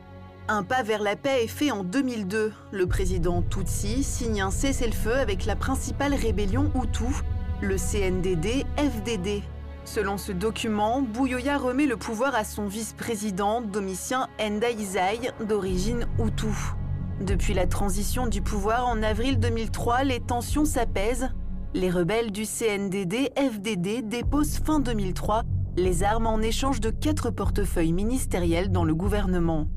Un 0.49 0.65
pas 0.65 0.83
vers 0.83 1.03
la 1.03 1.17
paix 1.17 1.45
est 1.45 1.49
fait 1.49 1.71
en 1.71 1.85
2002. 1.85 2.53
Le 2.73 2.87
président 2.87 3.43
Tutsi 3.43 4.03
signe 4.03 4.43
un 4.43 4.51
cessez-le-feu 4.51 5.15
avec 5.15 5.47
la 5.47 5.57
principale 5.57 6.15
rébellion 6.15 6.71
Hutu, 6.75 7.23
le 7.63 7.77
CNDD-FDD. 7.77 9.43
Selon 9.87 10.19
ce 10.19 10.33
document, 10.33 11.01
Bouyoya 11.01 11.59
remet 11.59 11.87
le 11.87 11.97
pouvoir 11.97 12.35
à 12.35 12.43
son 12.43 12.67
vice-président 12.67 13.61
Domitien 13.61 14.27
Ndaizai, 14.41 15.31
d'origine 15.47 16.09
Hutu. 16.19 16.49
Depuis 17.21 17.55
la 17.55 17.69
transition 17.69 18.27
du 18.27 18.43
pouvoir 18.43 18.89
en 18.89 19.01
avril 19.05 19.39
2003, 19.39 20.03
les 20.03 20.19
tensions 20.19 20.65
s'apaisent. 20.65 21.31
Les 21.73 21.89
rebelles 21.89 22.33
du 22.33 22.43
CNDD-FDD 22.43 24.03
déposent 24.03 24.59
fin 24.59 24.81
2003 24.81 25.45
les 25.77 26.03
armes 26.03 26.27
en 26.27 26.41
échange 26.41 26.81
de 26.81 26.91
quatre 26.91 27.31
portefeuilles 27.31 27.93
ministériels 27.93 28.73
dans 28.73 28.85
le 28.85 28.95
gouvernement. 28.95 29.69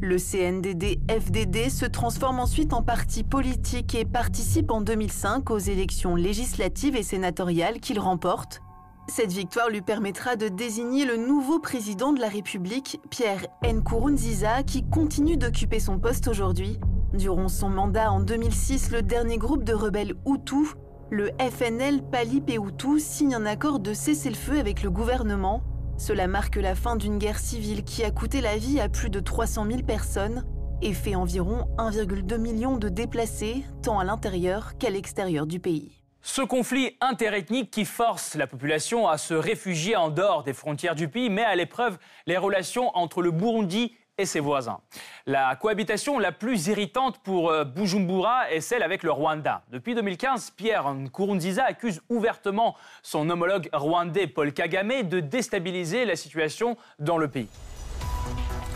Le 0.00 0.16
CNDD-FDD 0.16 1.70
se 1.70 1.86
transforme 1.86 2.38
ensuite 2.38 2.72
en 2.72 2.82
parti 2.82 3.24
politique 3.24 3.96
et 3.96 4.04
participe 4.04 4.70
en 4.70 4.80
2005 4.80 5.50
aux 5.50 5.58
élections 5.58 6.14
législatives 6.14 6.94
et 6.94 7.02
sénatoriales 7.02 7.80
qu'il 7.80 7.98
remporte. 7.98 8.62
Cette 9.10 9.32
victoire 9.32 9.70
lui 9.70 9.82
permettra 9.82 10.36
de 10.36 10.46
désigner 10.46 11.04
le 11.04 11.16
nouveau 11.16 11.58
président 11.58 12.12
de 12.12 12.20
la 12.20 12.28
République, 12.28 13.00
Pierre 13.10 13.44
Nkurunziza, 13.64 14.62
qui 14.62 14.88
continue 14.88 15.36
d'occuper 15.36 15.80
son 15.80 15.98
poste 15.98 16.28
aujourd'hui. 16.28 16.78
Durant 17.12 17.48
son 17.48 17.70
mandat 17.70 18.12
en 18.12 18.20
2006, 18.20 18.92
le 18.92 19.02
dernier 19.02 19.36
groupe 19.36 19.64
de 19.64 19.74
rebelles 19.74 20.14
Hutus, 20.26 20.76
le 21.10 21.30
FNL 21.40 22.02
Palip 22.08 22.48
et 22.50 22.58
Hutu, 22.58 23.00
signe 23.00 23.34
un 23.34 23.46
accord 23.46 23.80
de 23.80 23.94
cessez-le-feu 23.94 24.60
avec 24.60 24.84
le 24.84 24.90
gouvernement. 24.90 25.64
Cela 25.98 26.28
marque 26.28 26.54
la 26.54 26.76
fin 26.76 26.94
d'une 26.94 27.18
guerre 27.18 27.40
civile 27.40 27.82
qui 27.82 28.04
a 28.04 28.12
coûté 28.12 28.40
la 28.40 28.58
vie 28.58 28.78
à 28.78 28.88
plus 28.88 29.10
de 29.10 29.18
300 29.18 29.66
000 29.66 29.82
personnes 29.82 30.44
et 30.82 30.94
fait 30.94 31.16
environ 31.16 31.66
1,2 31.78 32.38
million 32.38 32.76
de 32.76 32.88
déplacés, 32.88 33.64
tant 33.82 33.98
à 33.98 34.04
l'intérieur 34.04 34.78
qu'à 34.78 34.88
l'extérieur 34.88 35.48
du 35.48 35.58
pays. 35.58 35.99
Ce 36.22 36.42
conflit 36.42 36.96
interethnique 37.00 37.70
qui 37.70 37.86
force 37.86 38.34
la 38.34 38.46
population 38.46 39.08
à 39.08 39.16
se 39.16 39.32
réfugier 39.32 39.96
en 39.96 40.10
dehors 40.10 40.42
des 40.42 40.52
frontières 40.52 40.94
du 40.94 41.08
pays 41.08 41.30
met 41.30 41.44
à 41.44 41.56
l'épreuve 41.56 41.98
les 42.26 42.36
relations 42.36 42.94
entre 42.94 43.22
le 43.22 43.30
Burundi 43.30 43.96
et 44.18 44.26
ses 44.26 44.40
voisins. 44.40 44.80
La 45.24 45.56
cohabitation 45.56 46.18
la 46.18 46.30
plus 46.30 46.66
irritante 46.66 47.20
pour 47.22 47.50
euh, 47.50 47.64
Bujumbura 47.64 48.50
est 48.50 48.60
celle 48.60 48.82
avec 48.82 49.02
le 49.02 49.10
Rwanda. 49.10 49.62
Depuis 49.70 49.94
2015, 49.94 50.50
Pierre 50.50 50.92
Nkurunziza 50.92 51.64
accuse 51.64 52.02
ouvertement 52.10 52.76
son 53.02 53.30
homologue 53.30 53.70
rwandais 53.72 54.26
Paul 54.26 54.52
Kagame 54.52 55.08
de 55.08 55.20
déstabiliser 55.20 56.04
la 56.04 56.16
situation 56.16 56.76
dans 56.98 57.16
le 57.16 57.28
pays. 57.28 57.48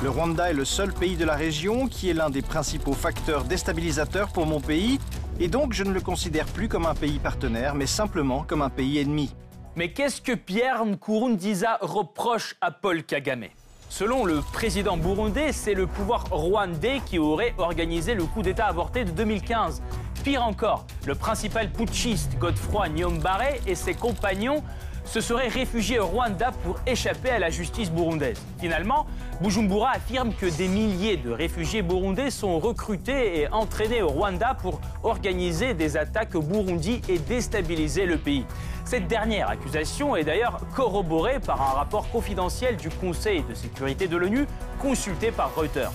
Le 0.02 0.08
Rwanda 0.10 0.50
est 0.50 0.54
le 0.54 0.64
seul 0.64 0.92
pays 0.92 1.16
de 1.16 1.24
la 1.24 1.34
région 1.34 1.88
qui 1.88 2.08
est 2.08 2.14
l'un 2.14 2.30
des 2.30 2.42
principaux 2.42 2.94
facteurs 2.94 3.44
déstabilisateurs 3.44 4.32
pour 4.32 4.46
mon 4.46 4.60
pays, 4.60 4.98
et 5.40 5.48
donc 5.48 5.72
je 5.72 5.84
ne 5.84 5.92
le 5.92 6.00
considère 6.00 6.46
plus 6.46 6.68
comme 6.68 6.86
un 6.86 6.94
pays 6.94 7.18
partenaire, 7.18 7.74
mais 7.74 7.86
simplement 7.86 8.44
comme 8.46 8.62
un 8.62 8.70
pays 8.70 8.98
ennemi. 8.98 9.34
Mais 9.76 9.92
qu'est-ce 9.92 10.20
que 10.20 10.32
Pierre 10.32 10.84
Nkurunziza 10.84 11.78
reproche 11.80 12.54
à 12.60 12.70
Paul 12.70 13.02
Kagame? 13.02 13.46
Selon 13.88 14.24
le 14.24 14.40
président 14.40 14.96
burundais, 14.96 15.52
c'est 15.52 15.74
le 15.74 15.86
pouvoir 15.86 16.24
rwandais 16.30 17.00
qui 17.06 17.18
aurait 17.18 17.54
organisé 17.58 18.14
le 18.14 18.24
coup 18.24 18.42
d'État 18.42 18.66
avorté 18.66 19.04
de 19.04 19.10
2015. 19.10 19.82
Pire 20.24 20.42
encore, 20.42 20.86
le 21.06 21.14
principal 21.14 21.70
putschiste 21.70 22.38
Godefroy 22.38 22.88
Nyombare 22.88 23.58
et 23.66 23.74
ses 23.74 23.94
compagnons 23.94 24.62
se 25.04 25.20
seraient 25.20 25.48
réfugiés 25.48 25.98
au 25.98 26.06
Rwanda 26.06 26.52
pour 26.64 26.78
échapper 26.86 27.30
à 27.30 27.38
la 27.38 27.50
justice 27.50 27.90
burundaise. 27.90 28.40
Finalement, 28.58 29.06
Bujumbura 29.40 29.90
affirme 29.90 30.32
que 30.32 30.46
des 30.46 30.68
milliers 30.68 31.16
de 31.16 31.30
réfugiés 31.30 31.82
burundais 31.82 32.30
sont 32.30 32.58
recrutés 32.58 33.40
et 33.40 33.48
entraînés 33.48 34.02
au 34.02 34.08
Rwanda 34.08 34.54
pour 34.54 34.80
organiser 35.02 35.74
des 35.74 35.96
attaques 35.96 36.34
au 36.34 36.42
Burundi 36.42 37.02
et 37.08 37.18
déstabiliser 37.18 38.06
le 38.06 38.18
pays. 38.18 38.44
Cette 38.84 39.06
dernière 39.08 39.48
accusation 39.48 40.14
est 40.16 40.24
d'ailleurs 40.24 40.60
corroborée 40.74 41.40
par 41.40 41.60
un 41.60 41.74
rapport 41.74 42.08
confidentiel 42.10 42.76
du 42.76 42.90
Conseil 42.90 43.42
de 43.48 43.54
sécurité 43.54 44.08
de 44.08 44.16
l'ONU 44.16 44.46
consulté 44.78 45.30
par 45.30 45.54
Reuters. 45.54 45.92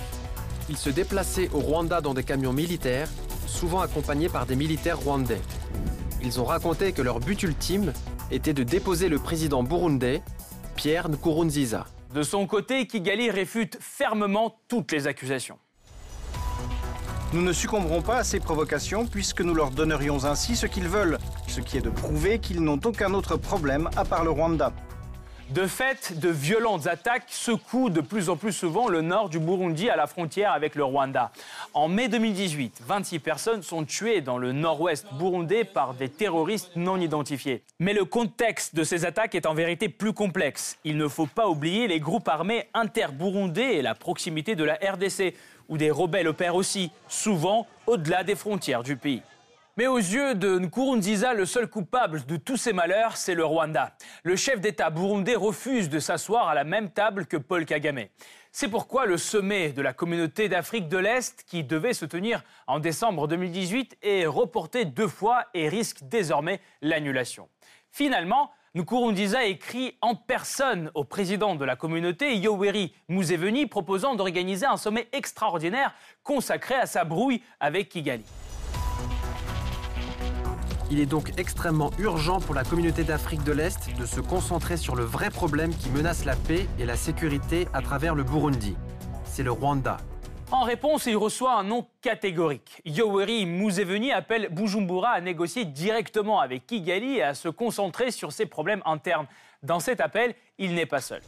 Ils 0.70 0.78
se 0.78 0.90
déplaçaient 0.90 1.50
au 1.54 1.60
Rwanda 1.60 2.02
dans 2.02 2.14
des 2.14 2.24
camions 2.24 2.54
militaires, 2.54 3.10
souvent 3.48 3.82
accompagnés 3.82 4.30
par 4.30 4.46
des 4.46 4.56
militaires 4.56 5.00
rwandais. 5.00 5.42
Ils 6.22 6.40
ont 6.40 6.46
raconté 6.46 6.92
que 6.92 7.02
leur 7.02 7.20
but 7.20 7.42
ultime 7.44 7.94
était 8.32 8.54
de 8.54 8.64
déposer 8.64 9.10
le 9.10 9.20
président 9.20 9.64
burundais, 9.64 10.22
Pierre 10.76 11.10
Nkurunziza. 11.10 11.86
De 12.14 12.24
son 12.24 12.48
côté, 12.48 12.88
Kigali 12.88 13.30
réfute 13.30 13.78
fermement 13.80 14.60
toutes 14.68 14.92
les 14.92 15.08
accusations. 15.08 15.60
Nous 17.32 17.44
ne 17.44 17.54
succomberons 17.54 18.02
pas 18.02 18.18
à 18.18 18.24
ces 18.24 18.40
provocations 18.40 19.06
puisque 19.06 19.42
nous 19.42 19.54
leur 19.54 19.70
donnerions 19.70 20.26
ainsi 20.26 20.56
ce 20.56 20.66
qu'ils 20.66 20.88
veulent, 20.88 21.20
ce 21.48 21.62
qui 21.62 21.78
est 21.78 21.82
de 21.82 21.92
prouver 21.92 22.40
qu'ils 22.40 22.62
n'ont 22.62 22.80
aucun 22.84 23.14
autre 23.14 23.38
problème 23.38 23.88
à 23.96 24.04
part 24.04 24.24
le 24.24 24.32
Rwanda. 24.32 24.74
De 25.50 25.66
fait, 25.66 26.20
de 26.20 26.30
violentes 26.30 26.86
attaques 26.86 27.24
secouent 27.30 27.90
de 27.90 28.02
plus 28.02 28.30
en 28.30 28.38
plus 28.38 28.54
souvent 28.54 28.88
le 28.88 29.02
nord 29.02 29.30
du 29.30 29.40
Burundi 29.40 29.90
à 29.90 29.96
la 29.96 30.06
frontière 30.06 30.52
avec 30.52 30.76
le 30.76 30.84
Rwanda. 30.84 31.32
En 31.74 31.88
mai 31.88 32.08
2018, 32.08 32.84
26 32.86 33.18
personnes 33.18 33.64
sont 33.64 33.84
tuées 33.84 34.22
dans 34.22 34.38
le 34.38 34.52
nord-ouest 34.52 35.08
burundais 35.14 35.64
par 35.64 35.96
des 35.96 36.08
terroristes 36.08 36.76
non 36.76 36.98
identifiés. 36.98 37.64
Mais 37.80 37.94
le 37.94 38.06
contexte 38.06 38.76
de 38.76 38.84
ces 38.84 39.06
attaques 39.06 39.34
est 39.34 39.48
en 39.48 39.56
vérité 39.56 39.90
plus 39.90 40.14
complexe. 40.14 40.78
Il 40.84 40.98
ne 40.98 41.08
faut 41.08 41.26
pas 41.26 41.48
oublier 41.48 41.88
les 41.88 42.00
groupes 42.00 42.28
armés 42.28 42.68
inter-burundais 42.76 43.78
et 43.78 43.82
la 43.82 43.96
proximité 43.96 44.56
de 44.56 44.64
la 44.64 44.76
RDC, 44.76 45.34
où 45.68 45.80
des 45.80 45.90
rebelles 45.90 46.28
opèrent 46.28 46.56
aussi, 46.56 46.92
souvent 47.08 47.66
au-delà 47.88 48.24
des 48.24 48.36
frontières 48.36 48.84
du 48.84 48.98
pays. 48.98 49.24
Mais 49.80 49.88
aux 49.88 49.96
yeux 49.96 50.36
de 50.36 50.60
Nkurunziza, 50.60 51.34
le 51.34 51.46
seul 51.46 51.70
coupable 51.70 52.26
de 52.26 52.36
tous 52.36 52.58
ces 52.58 52.74
malheurs, 52.74 53.16
c'est 53.16 53.34
le 53.34 53.46
Rwanda. 53.46 53.96
Le 54.24 54.36
chef 54.36 54.60
d'État 54.60 54.90
burundais 54.90 55.38
refuse 55.38 55.88
de 55.88 56.00
s'asseoir 56.00 56.50
à 56.50 56.54
la 56.54 56.66
même 56.66 56.90
table 56.90 57.28
que 57.28 57.38
Paul 57.38 57.64
Kagame. 57.64 58.08
C'est 58.52 58.68
pourquoi 58.68 59.06
le 59.06 59.16
sommet 59.16 59.70
de 59.70 59.82
la 59.82 59.94
communauté 59.94 60.50
d'Afrique 60.50 60.90
de 60.90 60.98
l'Est, 60.98 61.46
qui 61.48 61.64
devait 61.64 61.94
se 61.94 62.04
tenir 62.04 62.44
en 62.68 62.80
décembre 62.80 63.30
2018, 63.30 64.00
est 64.02 64.26
reporté 64.26 64.84
deux 64.84 65.08
fois 65.08 65.46
et 65.54 65.70
risque 65.70 66.00
désormais 66.02 66.60
l'annulation. 66.82 67.48
Finalement, 67.90 68.52
Nkurunziza 68.76 69.46
écrit 69.46 69.98
en 70.02 70.14
personne 70.14 70.92
au 70.94 71.06
président 71.06 71.56
de 71.56 71.64
la 71.64 71.78
communauté, 71.78 72.36
Yoweri 72.36 72.94
Museveni, 73.08 73.66
proposant 73.66 74.16
d'organiser 74.16 74.66
un 74.66 74.76
sommet 74.76 75.08
extraordinaire 75.14 75.96
consacré 76.24 76.76
à 76.76 76.86
sa 76.86 77.06
brouille 77.06 77.42
avec 77.62 77.88
Kigali. 77.88 78.26
Il 80.92 81.00
est 81.00 81.06
donc 81.06 81.34
extrêmement 81.38 81.92
urgent 82.00 82.40
pour 82.40 82.56
la 82.56 82.64
communauté 82.64 83.04
d'Afrique 83.04 83.44
de 83.44 83.52
l'Est 83.52 83.96
de 83.96 84.06
se 84.08 84.20
concentrer 84.20 84.76
sur 84.76 84.96
le 84.96 85.04
vrai 85.04 85.30
problème 85.30 85.72
qui 85.76 85.90
menace 85.90 86.26
la 86.26 86.36
paix 86.36 86.66
et 86.80 86.86
la 86.86 86.96
sécurité 86.96 87.68
à 87.74 87.84
travers 87.84 88.16
le 88.16 88.24
Burundi. 88.24 88.76
C'est 89.24 89.44
le 89.44 89.52
Rwanda. 89.52 89.98
En 90.52 90.64
réponse, 90.64 91.06
il 91.06 91.16
reçoit 91.16 91.60
un 91.60 91.64
nom 91.64 91.86
catégorique. 92.02 92.82
Yoweri 92.86 93.46
Museveni 93.46 94.12
appelle 94.12 94.50
Bujumbura 94.50 95.10
à 95.10 95.22
négocier 95.22 95.64
directement 95.64 96.40
avec 96.40 96.66
Kigali 96.66 97.18
et 97.18 97.24
à 97.24 97.36
se 97.36 97.50
concentrer 97.50 98.10
sur 98.10 98.32
ses 98.32 98.48
problèmes 98.48 98.82
internes. 98.84 99.28
Dans 99.62 99.80
cet 99.80 100.02
appel, 100.02 100.34
il 100.58 100.74
n'est 100.74 100.88
pas 100.88 101.02
seul. 101.02 101.22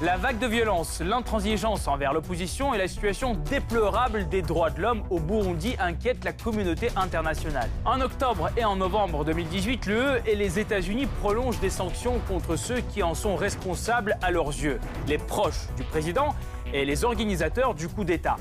La 0.00 0.16
vague 0.16 0.38
de 0.38 0.46
violence, 0.46 1.00
l'intransigeance 1.00 1.88
envers 1.88 2.12
l'opposition 2.12 2.72
et 2.72 2.78
la 2.78 2.86
situation 2.86 3.34
déplorable 3.34 4.28
des 4.28 4.42
droits 4.42 4.70
de 4.70 4.80
l'homme 4.80 5.02
au 5.10 5.18
Burundi 5.18 5.74
inquiètent 5.80 6.22
la 6.22 6.32
communauté 6.32 6.90
internationale. 6.94 7.68
En 7.84 8.00
octobre 8.00 8.48
et 8.56 8.64
en 8.64 8.76
novembre 8.76 9.24
2018, 9.24 9.86
l'UE 9.86 10.22
et 10.24 10.36
les 10.36 10.60
États-Unis 10.60 11.06
prolongent 11.20 11.58
des 11.58 11.68
sanctions 11.68 12.20
contre 12.28 12.54
ceux 12.54 12.78
qui 12.78 13.02
en 13.02 13.16
sont 13.16 13.34
responsables 13.34 14.16
à 14.22 14.30
leurs 14.30 14.50
yeux, 14.50 14.78
les 15.08 15.18
proches 15.18 15.66
du 15.76 15.82
président 15.82 16.32
et 16.72 16.84
les 16.84 17.04
organisateurs 17.04 17.74
du 17.74 17.88
coup 17.88 18.04
d'État. 18.04 18.36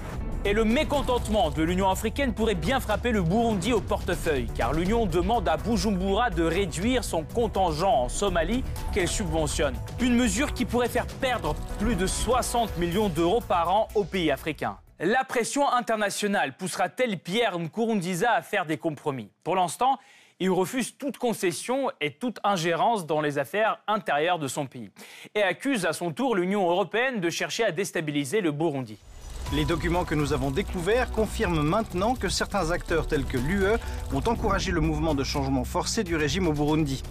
Et 0.46 0.54
le 0.54 0.64
mécontentement 0.64 1.50
de 1.50 1.64
l'Union 1.64 1.90
africaine 1.90 2.34
pourrait 2.34 2.56
bien 2.56 2.80
frapper 2.80 3.12
le 3.12 3.22
Burundi 3.22 3.74
au 3.74 3.82
portefeuille, 3.82 4.48
car 4.56 4.72
l'Union 4.72 5.06
demande 5.06 5.50
à 5.50 5.58
Bujumbura 5.58 6.30
de 6.30 6.44
réduire 6.44 7.04
son 7.04 7.24
contingent 7.24 8.04
en 8.04 8.10
Somalie 8.10 8.64
qu'elle 8.94 9.08
subventionne. 9.08 9.76
Une 10.00 10.16
mesure 10.16 10.54
qui 10.54 10.66
pourrait 10.66 10.90
faire 10.90 11.08
perdre 11.08 11.56
plus 11.80 11.96
de 11.96 12.08
60 12.08 12.78
millions 12.78 13.10
d'euros 13.10 13.42
par 13.42 13.74
an 13.74 13.88
aux 13.96 14.06
pays 14.06 14.32
africains. 14.32 14.78
La 15.00 15.24
pression 15.24 15.70
internationale 15.70 16.56
poussera-t-elle 16.58 17.20
Pierre 17.20 17.60
Nkurunziza 17.60 18.32
à 18.32 18.42
faire 18.42 18.66
des 18.66 18.78
compromis? 18.78 19.30
Pour 19.44 19.56
l'instant, 19.56 19.98
il 20.40 20.52
refuse 20.52 20.98
toute 20.98 21.18
concession 21.18 21.90
et 22.00 22.12
toute 22.12 22.40
ingérence 22.44 23.06
dans 23.06 23.22
les 23.22 23.40
affaires 23.40 23.80
intérieures 23.88 24.40
de 24.40 24.48
son 24.48 24.68
pays 24.68 24.92
et 25.34 25.42
accuse 25.42 25.86
à 25.86 25.94
son 25.94 26.12
tour 26.12 26.36
l'Union 26.36 26.70
européenne 26.70 27.20
de 27.20 27.30
chercher 27.30 27.64
à 27.64 27.72
déstabiliser 27.72 28.42
le 28.42 28.52
Burundi. 28.52 29.00
Les 29.54 29.66
documents 29.66 30.06
que 30.06 30.14
nous 30.14 30.34
avons 30.34 30.52
découverts 30.52 31.12
confirment 31.12 31.64
maintenant 31.64 32.16
que 32.16 32.30
certains 32.30 32.72
acteurs 32.72 33.08
tels 33.08 33.26
que 33.26 33.38
l'UE 33.38 33.78
ont 34.14 34.22
encouragé 34.28 34.72
le 34.72 34.82
mouvement 34.82 35.16
de 35.16 35.24
changement 35.24 35.64
forcé 35.64 36.04
du 36.04 36.16
régime 36.16 36.48
au 36.48 36.54
Burundi. 36.54 37.02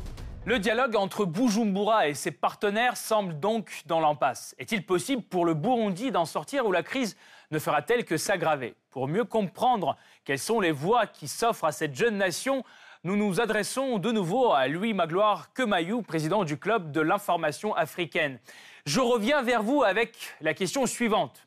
Le 0.45 0.61
dialogue 0.61 0.95
entre 0.95 1.25
Bujumbura 1.25 2.07
et 2.07 2.15
ses 2.15 2.31
partenaires 2.31 2.97
semble 2.97 3.41
donc 3.41 3.83
dans 3.87 3.99
l'impasse. 3.99 4.55
Est-il 4.59 4.87
possible 4.87 5.23
pour 5.23 5.45
le 5.45 5.55
Burundi 5.55 6.13
d'en 6.13 6.27
sortir 6.27 6.67
ou 6.67 6.73
la 6.73 6.85
crise 6.85 7.17
ne 7.51 7.59
fera-t-elle 7.59 8.05
que 8.05 8.17
s'aggraver? 8.17 8.75
Pour 8.91 9.09
mieux 9.09 9.25
comprendre 9.25 9.97
quelles 10.25 10.39
sont 10.39 10.61
les 10.61 10.71
voies 10.71 11.07
qui 11.07 11.27
s'offrent 11.27 11.65
à 11.65 11.73
cette 11.73 11.97
jeune 11.97 12.17
nation, 12.17 12.63
nous 13.07 13.15
nous 13.15 13.41
adressons 13.41 14.01
de 14.01 14.11
nouveau 14.11 14.53
à 14.53 14.67
Louis 14.67 14.93
Magloire 14.93 15.53
Kemayou, 15.55 16.03
président 16.03 16.43
du 16.43 16.59
Club 16.59 16.91
de 16.91 17.01
l'information 17.01 17.73
africaine. 17.73 18.41
Je 18.85 18.99
reviens 18.99 19.43
vers 19.43 19.63
vous 19.63 19.85
avec 19.85 20.17
la 20.41 20.55
question 20.55 20.87
suivante. 20.87 21.47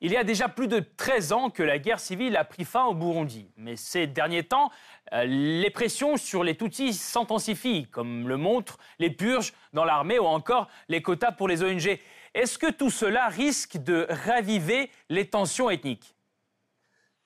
Il 0.00 0.10
y 0.10 0.16
a 0.16 0.24
déjà 0.24 0.48
plus 0.48 0.66
de 0.66 0.80
13 0.80 1.32
ans 1.32 1.48
que 1.48 1.62
la 1.62 1.78
guerre 1.78 2.00
civile 2.00 2.36
a 2.36 2.42
pris 2.42 2.64
fin 2.64 2.86
au 2.86 2.94
Burundi. 2.94 3.48
Mais 3.56 3.76
ces 3.76 4.08
derniers 4.08 4.42
temps, 4.42 4.72
euh, 5.12 5.22
les 5.26 5.70
pressions 5.70 6.16
sur 6.16 6.42
les 6.42 6.56
Tutsis 6.56 6.94
s'intensifient, 6.94 7.86
comme 7.86 8.26
le 8.26 8.36
montrent 8.36 8.78
les 8.98 9.10
purges 9.10 9.52
dans 9.74 9.84
l'armée 9.84 10.18
ou 10.18 10.26
encore 10.26 10.66
les 10.88 11.02
quotas 11.02 11.30
pour 11.30 11.46
les 11.46 11.62
ONG. 11.62 12.00
Est-ce 12.34 12.58
que 12.58 12.72
tout 12.72 12.90
cela 12.90 13.28
risque 13.28 13.76
de 13.76 14.08
raviver 14.10 14.90
les 15.08 15.28
tensions 15.28 15.70
ethniques? 15.70 16.15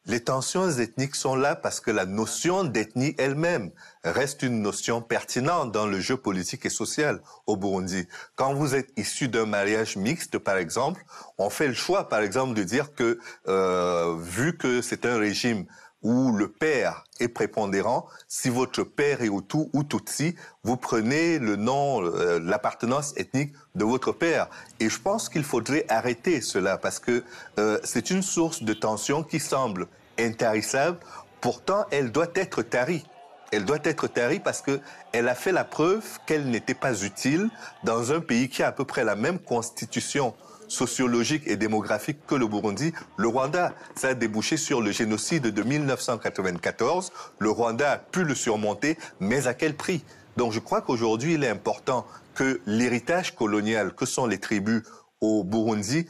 Les 0.07 0.21
tensions 0.21 0.71
ethniques 0.71 1.15
sont 1.15 1.37
là 1.37 1.55
parce 1.55 1.81
que 1.81 1.91
la 1.91 2.07
notion 2.07 2.65
d'ethnie 2.65 3.15
elle-même 3.19 3.71
reste 4.03 4.43
une 4.43 4.63
notion 4.63 5.03
pertinente 5.03 5.73
dans 5.73 5.87
le 5.87 6.01
jeu 6.01 6.17
politique 6.17 6.65
et 6.65 6.71
social 6.71 7.21
au 7.47 7.57
Burundi. 7.57 8.09
Quand 8.35 8.55
vous 8.55 8.75
êtes 8.75 8.91
issu 8.97 9.29
d'un 9.29 9.47
mariage 9.47 9.97
mixte, 9.97 10.39
par 10.39 10.57
exemple, 10.57 11.05
on 11.39 11.51
fait 11.51 11.69
le 11.69 11.75
choix, 11.75 12.09
par 12.09 12.21
exemple, 12.21 12.55
de 12.55 12.63
dire 12.63 12.95
que 12.95 13.19
euh, 13.49 14.17
vu 14.19 14.57
que 14.57 14.81
c'est 14.81 15.05
un 15.05 15.19
régime 15.19 15.67
où 16.03 16.33
le 16.33 16.49
père 16.49 17.05
est 17.21 17.29
prépondérant, 17.29 18.07
si 18.29 18.49
votre 18.49 18.83
père 18.85 19.23
est 19.23 19.29
Hutu 19.29 19.69
ou 19.73 19.85
Tutsi, 19.85 20.35
vous 20.65 20.77
prenez 20.77 21.39
le 21.39 21.57
nom, 21.57 22.03
euh, 22.03 22.41
l'appartenance 22.41 23.13
ethnique 23.17 23.53
de 23.75 23.85
votre 23.85 24.13
père. 24.13 24.49
Et 24.81 24.89
je 24.89 24.99
pense 25.01 25.29
qu'il 25.29 25.45
faudrait 25.45 25.85
arrêter 25.89 26.41
cela 26.41 26.79
parce 26.79 26.99
que 26.99 27.23
euh, 27.59 27.79
c'est 27.85 28.11
une 28.11 28.23
source 28.23 28.63
de 28.63 28.73
tension 28.73 29.23
qui 29.23 29.41
semble 29.41 29.87
intarissable. 30.19 30.99
Pourtant, 31.41 31.87
elle 31.91 32.13
doit 32.13 32.31
être 32.35 32.63
tarie. 32.63 33.05
Elle 33.53 33.65
doit 33.65 33.79
être 33.85 34.07
tarie 34.07 34.41
parce 34.41 34.63
que 34.63 34.81
elle 35.13 35.29
a 35.29 35.35
fait 35.35 35.53
la 35.53 35.65
preuve 35.65 36.05
qu'elle 36.27 36.49
n'était 36.49 36.75
pas 36.75 37.03
utile 37.03 37.51
dans 37.85 38.13
un 38.13 38.21
pays 38.21 38.49
qui 38.49 38.63
a 38.63 38.69
à 38.69 38.73
peu 38.73 38.85
près 38.85 39.05
la 39.05 39.17
même 39.17 39.39
constitution 39.39 40.35
sociologique 40.69 41.43
et 41.47 41.57
démographique 41.57 42.25
que 42.27 42.37
le 42.37 42.47
Burundi, 42.47 42.93
le 43.17 43.29
Rwanda. 43.29 43.75
Ça 43.97 44.09
a 44.09 44.15
débouché 44.15 44.57
sur 44.57 44.81
le 44.81 44.93
génocide 44.93 45.49
de 45.49 45.63
1994. 45.63 47.13
Le 47.39 47.51
Rwanda 47.51 47.93
a 47.93 47.99
pu 47.99 48.25
le 48.25 48.35
surmonter, 48.35 48.97
mais 49.19 49.47
à 49.47 49.55
quel 49.55 49.75
prix? 49.75 50.05
Donc 50.37 50.53
je 50.53 50.61
crois 50.61 50.81
qu'aujourd'hui, 50.81 51.35
il 51.35 51.45
est 51.45 51.49
important 51.49 52.07
que 52.35 52.61
l'héritage 52.67 53.35
colonial 53.35 53.93
que 53.95 54.07
sont 54.07 54.27
les 54.27 54.39
tribus 54.39 54.83
au 55.21 55.45
Burundi 55.45 56.07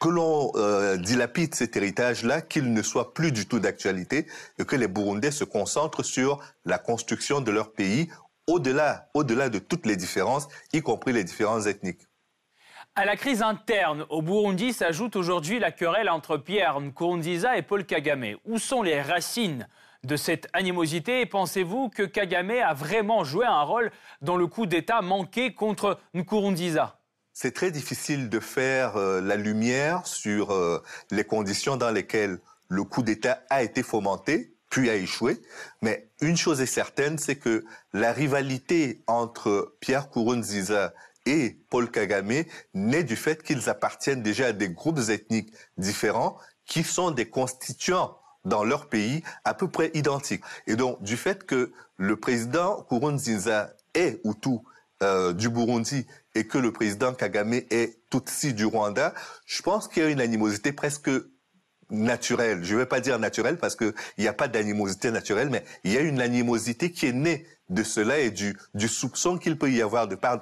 que 0.00 0.08
l'on 0.08 0.52
euh, 0.56 0.96
dilapide 0.96 1.54
cet 1.54 1.76
héritage-là, 1.76 2.42
qu'il 2.42 2.72
ne 2.72 2.82
soit 2.82 3.14
plus 3.14 3.32
du 3.32 3.46
tout 3.46 3.58
d'actualité 3.58 4.26
et 4.58 4.64
que 4.64 4.76
les 4.76 4.88
Burundais 4.88 5.30
se 5.30 5.44
concentrent 5.44 6.04
sur 6.04 6.40
la 6.64 6.78
construction 6.78 7.40
de 7.40 7.50
leur 7.50 7.72
pays 7.72 8.08
au-delà, 8.46 9.08
au-delà 9.14 9.48
de 9.48 9.58
toutes 9.58 9.86
les 9.86 9.96
différences, 9.96 10.48
y 10.72 10.82
compris 10.82 11.12
les 11.12 11.24
différences 11.24 11.66
ethniques. 11.66 12.02
À 12.96 13.04
la 13.04 13.16
crise 13.16 13.42
interne 13.42 14.06
au 14.08 14.22
Burundi 14.22 14.72
s'ajoute 14.72 15.16
aujourd'hui 15.16 15.58
la 15.58 15.72
querelle 15.72 16.08
entre 16.08 16.36
Pierre 16.36 16.80
Nkurunziza 16.80 17.56
et 17.56 17.62
Paul 17.62 17.84
Kagame. 17.84 18.36
Où 18.44 18.58
sont 18.58 18.82
les 18.82 19.02
racines 19.02 19.66
de 20.04 20.16
cette 20.16 20.46
animosité 20.52 21.26
Pensez-vous 21.26 21.88
que 21.88 22.04
Kagame 22.04 22.52
a 22.52 22.72
vraiment 22.72 23.24
joué 23.24 23.46
un 23.46 23.62
rôle 23.62 23.90
dans 24.20 24.36
le 24.36 24.46
coup 24.46 24.66
d'État 24.66 25.02
manqué 25.02 25.54
contre 25.54 25.98
Nkurunziza? 26.14 27.00
C'est 27.36 27.52
très 27.52 27.72
difficile 27.72 28.28
de 28.28 28.38
faire 28.38 28.96
euh, 28.96 29.20
la 29.20 29.34
lumière 29.34 30.06
sur 30.06 30.52
euh, 30.52 30.80
les 31.10 31.24
conditions 31.24 31.76
dans 31.76 31.90
lesquelles 31.90 32.38
le 32.68 32.84
coup 32.84 33.02
d'État 33.02 33.42
a 33.50 33.64
été 33.64 33.82
fomenté, 33.82 34.54
puis 34.70 34.88
a 34.88 34.94
échoué. 34.94 35.42
Mais 35.82 36.08
une 36.20 36.36
chose 36.36 36.60
est 36.60 36.66
certaine, 36.66 37.18
c'est 37.18 37.34
que 37.34 37.64
la 37.92 38.12
rivalité 38.12 39.02
entre 39.08 39.74
Pierre 39.80 40.06
Nkurunziza 40.06 40.94
et 41.26 41.58
Paul 41.70 41.90
Kagame 41.90 42.44
naît 42.72 43.02
du 43.02 43.16
fait 43.16 43.42
qu'ils 43.42 43.68
appartiennent 43.68 44.22
déjà 44.22 44.46
à 44.46 44.52
des 44.52 44.68
groupes 44.68 45.00
ethniques 45.08 45.52
différents 45.76 46.38
qui 46.66 46.84
sont 46.84 47.10
des 47.10 47.28
constituants 47.28 48.16
dans 48.44 48.62
leur 48.62 48.88
pays 48.88 49.24
à 49.44 49.54
peu 49.54 49.68
près 49.68 49.90
identiques. 49.94 50.44
Et 50.68 50.76
donc, 50.76 51.02
du 51.02 51.16
fait 51.16 51.44
que 51.44 51.72
le 51.96 52.14
président 52.14 52.82
Nkurunziza 52.82 53.70
est 53.94 54.20
Hutu 54.24 54.60
euh, 55.02 55.32
du 55.32 55.48
Burundi 55.48 56.06
et 56.34 56.46
que 56.46 56.58
le 56.58 56.72
président 56.72 57.14
Kagame 57.14 57.54
est 57.70 57.98
Tutsi 58.10 58.54
du 58.54 58.64
Rwanda, 58.64 59.14
je 59.46 59.62
pense 59.62 59.88
qu'il 59.88 60.02
y 60.02 60.06
a 60.06 60.08
une 60.08 60.20
animosité 60.20 60.72
presque 60.72 61.10
naturelle. 61.90 62.64
Je 62.64 62.74
ne 62.74 62.80
vais 62.80 62.86
pas 62.86 63.00
dire 63.00 63.18
naturelle 63.18 63.58
parce 63.58 63.76
qu'il 63.76 63.94
n'y 64.18 64.28
a 64.28 64.32
pas 64.32 64.48
d'animosité 64.48 65.10
naturelle, 65.10 65.50
mais 65.50 65.64
il 65.84 65.92
y 65.92 65.96
a 65.96 66.00
une 66.00 66.20
animosité 66.20 66.90
qui 66.90 67.06
est 67.06 67.12
née 67.12 67.46
de 67.68 67.82
cela 67.82 68.18
et 68.18 68.30
du, 68.30 68.56
du 68.74 68.88
soupçon 68.88 69.38
qu'il 69.38 69.58
peut 69.58 69.70
y 69.70 69.82
avoir 69.82 70.08
de 70.08 70.14
part 70.16 70.40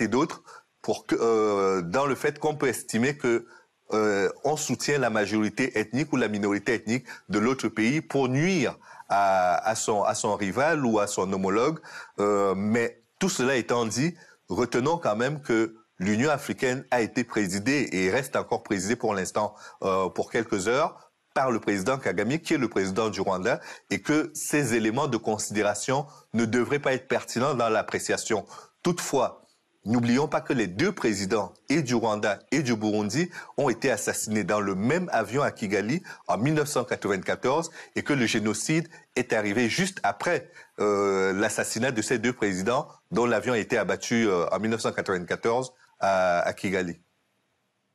et 0.00 0.08
d'autre, 0.08 0.42
pour 0.82 1.06
que, 1.06 1.16
euh, 1.18 1.82
dans 1.82 2.06
le 2.06 2.14
fait 2.14 2.38
qu'on 2.38 2.56
peut 2.56 2.68
estimer 2.68 3.16
que 3.16 3.46
euh, 3.92 4.30
on 4.44 4.56
soutient 4.56 4.98
la 4.98 5.10
majorité 5.10 5.78
ethnique 5.78 6.12
ou 6.12 6.16
la 6.16 6.28
minorité 6.28 6.74
ethnique 6.74 7.06
de 7.28 7.38
l'autre 7.38 7.68
pays 7.68 8.00
pour 8.00 8.28
nuire 8.28 8.78
à, 9.08 9.56
à, 9.68 9.74
son, 9.74 10.02
à 10.02 10.14
son 10.14 10.36
rival 10.36 10.84
ou 10.84 10.98
à 10.98 11.06
son 11.06 11.32
homologue. 11.32 11.78
Euh, 12.18 12.54
mais 12.56 13.02
tout 13.18 13.28
cela 13.28 13.56
étant 13.56 13.86
dit, 13.86 14.14
retenons 14.54 14.98
quand 14.98 15.16
même 15.16 15.40
que 15.40 15.76
l'Union 15.98 16.30
africaine 16.30 16.84
a 16.90 17.00
été 17.00 17.24
présidée 17.24 17.88
et 17.92 18.10
reste 18.10 18.36
encore 18.36 18.62
présidée 18.62 18.96
pour 18.96 19.14
l'instant 19.14 19.54
euh, 19.82 20.08
pour 20.08 20.30
quelques 20.30 20.68
heures 20.68 21.10
par 21.34 21.50
le 21.50 21.58
président 21.58 21.98
Kagame, 21.98 22.38
qui 22.38 22.54
est 22.54 22.58
le 22.58 22.68
président 22.68 23.10
du 23.10 23.20
Rwanda, 23.20 23.60
et 23.90 24.00
que 24.00 24.30
ces 24.34 24.74
éléments 24.74 25.08
de 25.08 25.16
considération 25.16 26.06
ne 26.32 26.44
devraient 26.44 26.78
pas 26.78 26.94
être 26.94 27.08
pertinents 27.08 27.54
dans 27.54 27.68
l'appréciation. 27.68 28.46
Toutefois, 28.84 29.44
N'oublions 29.86 30.28
pas 30.28 30.40
que 30.40 30.54
les 30.54 30.66
deux 30.66 30.92
présidents, 30.92 31.52
et 31.68 31.82
du 31.82 31.94
Rwanda 31.94 32.38
et 32.50 32.62
du 32.62 32.74
Burundi, 32.74 33.28
ont 33.58 33.68
été 33.68 33.90
assassinés 33.90 34.42
dans 34.42 34.60
le 34.60 34.74
même 34.74 35.10
avion 35.12 35.42
à 35.42 35.50
Kigali 35.50 36.02
en 36.26 36.38
1994 36.38 37.70
et 37.94 38.02
que 38.02 38.14
le 38.14 38.24
génocide 38.24 38.88
est 39.14 39.34
arrivé 39.34 39.68
juste 39.68 40.00
après 40.02 40.50
euh, 40.80 41.32
l'assassinat 41.32 41.92
de 41.92 42.02
ces 42.02 42.18
deux 42.18 42.32
présidents 42.32 42.88
dont 43.10 43.26
l'avion 43.26 43.52
a 43.52 43.58
été 43.58 43.78
abattu 43.78 44.26
euh, 44.26 44.46
en 44.50 44.58
1994 44.58 45.72
à 46.00 46.52
Kigali. 46.54 47.00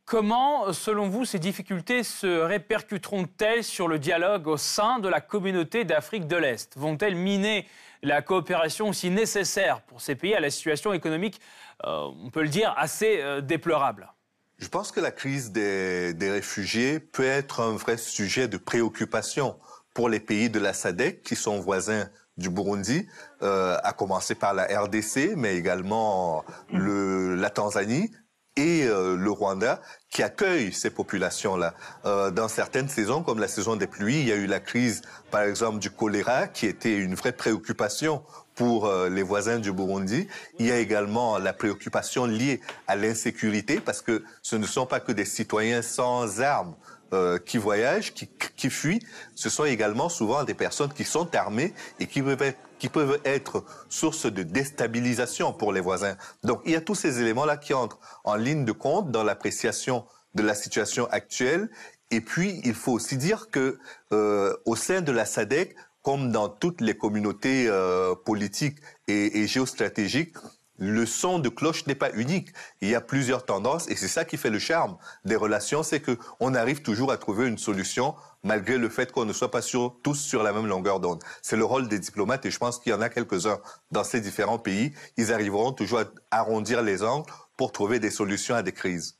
Comment, 0.06 0.74
selon 0.74 1.10
vous, 1.10 1.26
ces 1.26 1.38
difficultés 1.38 2.02
se 2.02 2.26
répercuteront-elles 2.26 3.64
sur 3.64 3.88
le 3.88 4.00
dialogue 4.00 4.48
au 4.48 4.58
sein 4.58 4.98
de 4.98 5.08
la 5.08 5.22
communauté 5.22 5.84
d'Afrique 5.84 6.26
de 6.26 6.36
l'Est? 6.36 6.76
Vont-elles 6.76 7.14
miner 7.14 7.68
la 8.02 8.24
coopération 8.24 8.90
aussi 8.90 9.12
nécessaire 9.12 9.82
pour 9.82 10.02
ces 10.02 10.16
pays 10.16 10.34
à 10.34 10.40
la 10.40 10.50
situation 10.50 10.94
économique, 10.94 11.40
euh, 11.86 12.08
on 12.24 12.32
peut 12.32 12.42
le 12.42 12.50
dire, 12.50 12.74
assez 12.78 13.22
déplorable? 13.44 14.12
Je 14.60 14.68
pense 14.68 14.92
que 14.92 15.00
la 15.00 15.12
crise 15.12 15.52
des, 15.52 16.16
réfugiés 16.20 17.00
peut 17.00 17.24
être 17.26 17.62
un 17.62 17.76
vrai 17.76 17.98
sujet 17.98 18.48
de 18.48 18.58
préoccupation 18.58 19.58
pour 19.94 20.10
les 20.10 20.20
pays 20.20 20.50
de 20.50 20.60
la 20.60 20.74
SADC 20.74 21.22
qui 21.22 21.36
sont 21.36 21.60
voisins 21.60 22.10
du 22.40 22.50
Burundi, 22.50 23.08
euh, 23.44 23.78
à 23.84 23.94
commencer 23.94 24.34
par 24.34 24.54
la 24.54 24.64
RDC, 24.66 25.36
mais 25.38 25.56
également 25.56 26.44
la 26.72 27.50
Tanzanie, 27.50 28.12
et 28.58 28.84
euh, 28.84 29.16
le 29.16 29.32
Rwanda 29.32 29.80
qui 30.10 30.24
accueillent 30.24 30.74
ces 30.74 30.90
populations-là. 30.90 31.76
Euh, 32.06 32.32
dans 32.32 32.48
certaines 32.48 32.90
saisons, 32.90 33.22
comme 33.22 33.40
la 33.40 33.48
saison 33.48 33.76
des 33.76 33.88
pluies, 33.88 34.22
il 34.22 34.28
y 34.28 34.32
a 34.32 34.36
eu 34.36 34.48
la 34.48 34.60
crise, 34.60 35.02
par 35.32 35.44
exemple, 35.44 35.80
du 35.80 35.92
choléra, 35.92 36.48
qui 36.48 36.66
était 36.66 36.98
une 36.98 37.16
vraie 37.16 37.32
préoccupation 37.32 38.24
pour 38.56 38.92
les 39.10 39.24
voisins 39.24 39.58
du 39.58 39.72
Burundi. 39.72 40.28
Il 40.58 40.66
y 40.66 40.72
a 40.72 40.80
également 40.80 41.38
la 41.38 41.54
préoccupation 41.54 42.26
liée 42.26 42.60
à 42.88 42.98
l'insécurité, 42.98 43.80
parce 43.80 44.02
que 44.02 44.26
ce 44.42 44.58
ne 44.58 44.66
sont 44.66 44.86
pas 44.86 45.00
que 45.00 45.14
des 45.14 45.24
citoyens 45.24 45.82
sans 45.82 46.42
armes 46.42 46.76
euh, 47.14 47.40
qui 47.40 47.58
voyagent, 47.58 48.14
qui, 48.14 48.30
qui, 48.56 48.70
fuient, 48.70 49.02
ce 49.34 49.50
sont 49.50 49.66
également 49.66 50.10
souvent 50.10 50.44
des 50.44 50.54
personnes 50.54 50.94
qui 50.94 51.04
sont 51.04 51.36
armées 51.36 51.74
et 52.00 52.06
qui 52.08 52.22
peuvent, 52.22 53.20
être, 53.26 53.66
source 53.90 54.26
de 54.26 54.44
déstabilisation 54.44 55.52
pour 55.52 55.74
les 55.74 55.82
voisins. 55.82 56.16
Donc 56.44 56.62
il 56.66 56.72
y 56.72 56.76
a 56.76 56.82
tous 56.82 56.96
ces 56.96 57.20
éléments-là 57.20 57.58
qui 57.58 57.74
entrent 57.74 58.00
en 58.24 58.36
ligne 58.36 58.64
de 58.64 58.72
compte 58.72 59.12
dans 59.12 59.24
l'appréciation 59.24 60.06
de 60.36 60.44
la 60.44 60.54
situation 60.54 61.08
actuelle. 61.10 61.70
Et 62.12 62.22
puis 62.22 62.62
il 62.64 62.76
faut 62.76 62.94
aussi 62.94 63.18
dire 63.18 63.50
que 63.50 63.80
euh, 64.14 64.56
au 64.66 64.76
sein 64.76 65.02
de 65.02 65.12
la 65.12 65.26
SADC, 65.26 65.76
comme 66.04 66.32
dans 66.32 66.48
toutes 66.48 66.80
les 66.80 66.96
communautés 66.96 67.66
euh, 67.68 68.14
politiques 68.14 68.78
et, 69.08 69.40
et 69.40 69.48
géostratégiques, 69.48 70.38
le 70.80 71.06
son 71.06 71.40
de 71.40 71.50
cloche 71.50 71.86
n'est 71.86 71.96
pas 71.96 72.12
unique. 72.14 72.50
Il 72.82 72.90
y 72.90 72.96
a 72.96 73.02
plusieurs 73.02 73.46
tendances 73.46 73.90
et 73.90 73.96
c'est 73.96 74.08
ça 74.08 74.26
qui 74.26 74.38
fait 74.38 74.50
le 74.50 74.60
charme 74.60 74.98
des 75.26 75.36
relations, 75.36 75.84
c'est 75.84 76.00
que 76.00 76.18
on 76.40 76.56
arrive 76.56 76.82
toujours 76.82 77.12
à 77.12 77.18
trouver 77.18 77.48
une 77.48 77.58
solution 77.58 78.16
malgré 78.44 78.78
le 78.78 78.90
fait 78.90 79.12
qu'on 79.12 79.26
ne 79.26 79.34
soit 79.34 79.52
pas 79.52 79.62
tous 80.04 80.16
sur 80.16 80.44
la 80.44 80.54
même 80.54 80.68
longueur 80.68 81.00
d'onde. 81.00 81.22
C'est 81.42 81.58
le 81.58 81.66
rôle 81.66 81.88
des 81.88 82.00
diplomates 82.00 82.46
et 82.46 82.52
je 82.52 82.58
pense 82.58 82.80
qu'il 82.80 82.92
y 82.92 82.96
en 82.96 83.02
a 83.02 83.10
quelques-uns 83.10 83.60
dans 83.92 84.04
ces 84.04 84.22
différents 84.22 84.60
pays. 84.60 84.94
Ils 85.18 85.34
arriveront 85.34 85.74
toujours 85.74 86.00
à 86.00 86.06
arrondir 86.32 86.82
les 86.82 87.04
angles 87.04 87.30
pour 87.58 87.72
trouver 87.72 88.00
des 88.00 88.10
solutions 88.12 88.56
à 88.56 88.64
des 88.64 88.72
crises. 88.72 89.20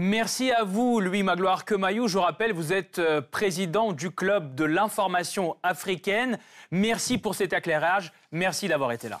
Merci 0.00 0.52
à 0.52 0.62
vous, 0.62 1.00
Louis 1.00 1.24
Magloire 1.24 1.64
Kemayou. 1.64 2.06
Je 2.06 2.18
rappelle, 2.18 2.52
vous 2.52 2.72
êtes 2.72 3.00
euh, 3.00 3.20
président 3.20 3.92
du 3.92 4.12
Club 4.12 4.54
de 4.54 4.64
l'information 4.64 5.56
africaine. 5.64 6.38
Merci 6.70 7.18
pour 7.18 7.34
cet 7.34 7.52
éclairage. 7.52 8.12
Merci 8.30 8.68
d'avoir 8.68 8.92
été 8.92 9.08
là. 9.08 9.20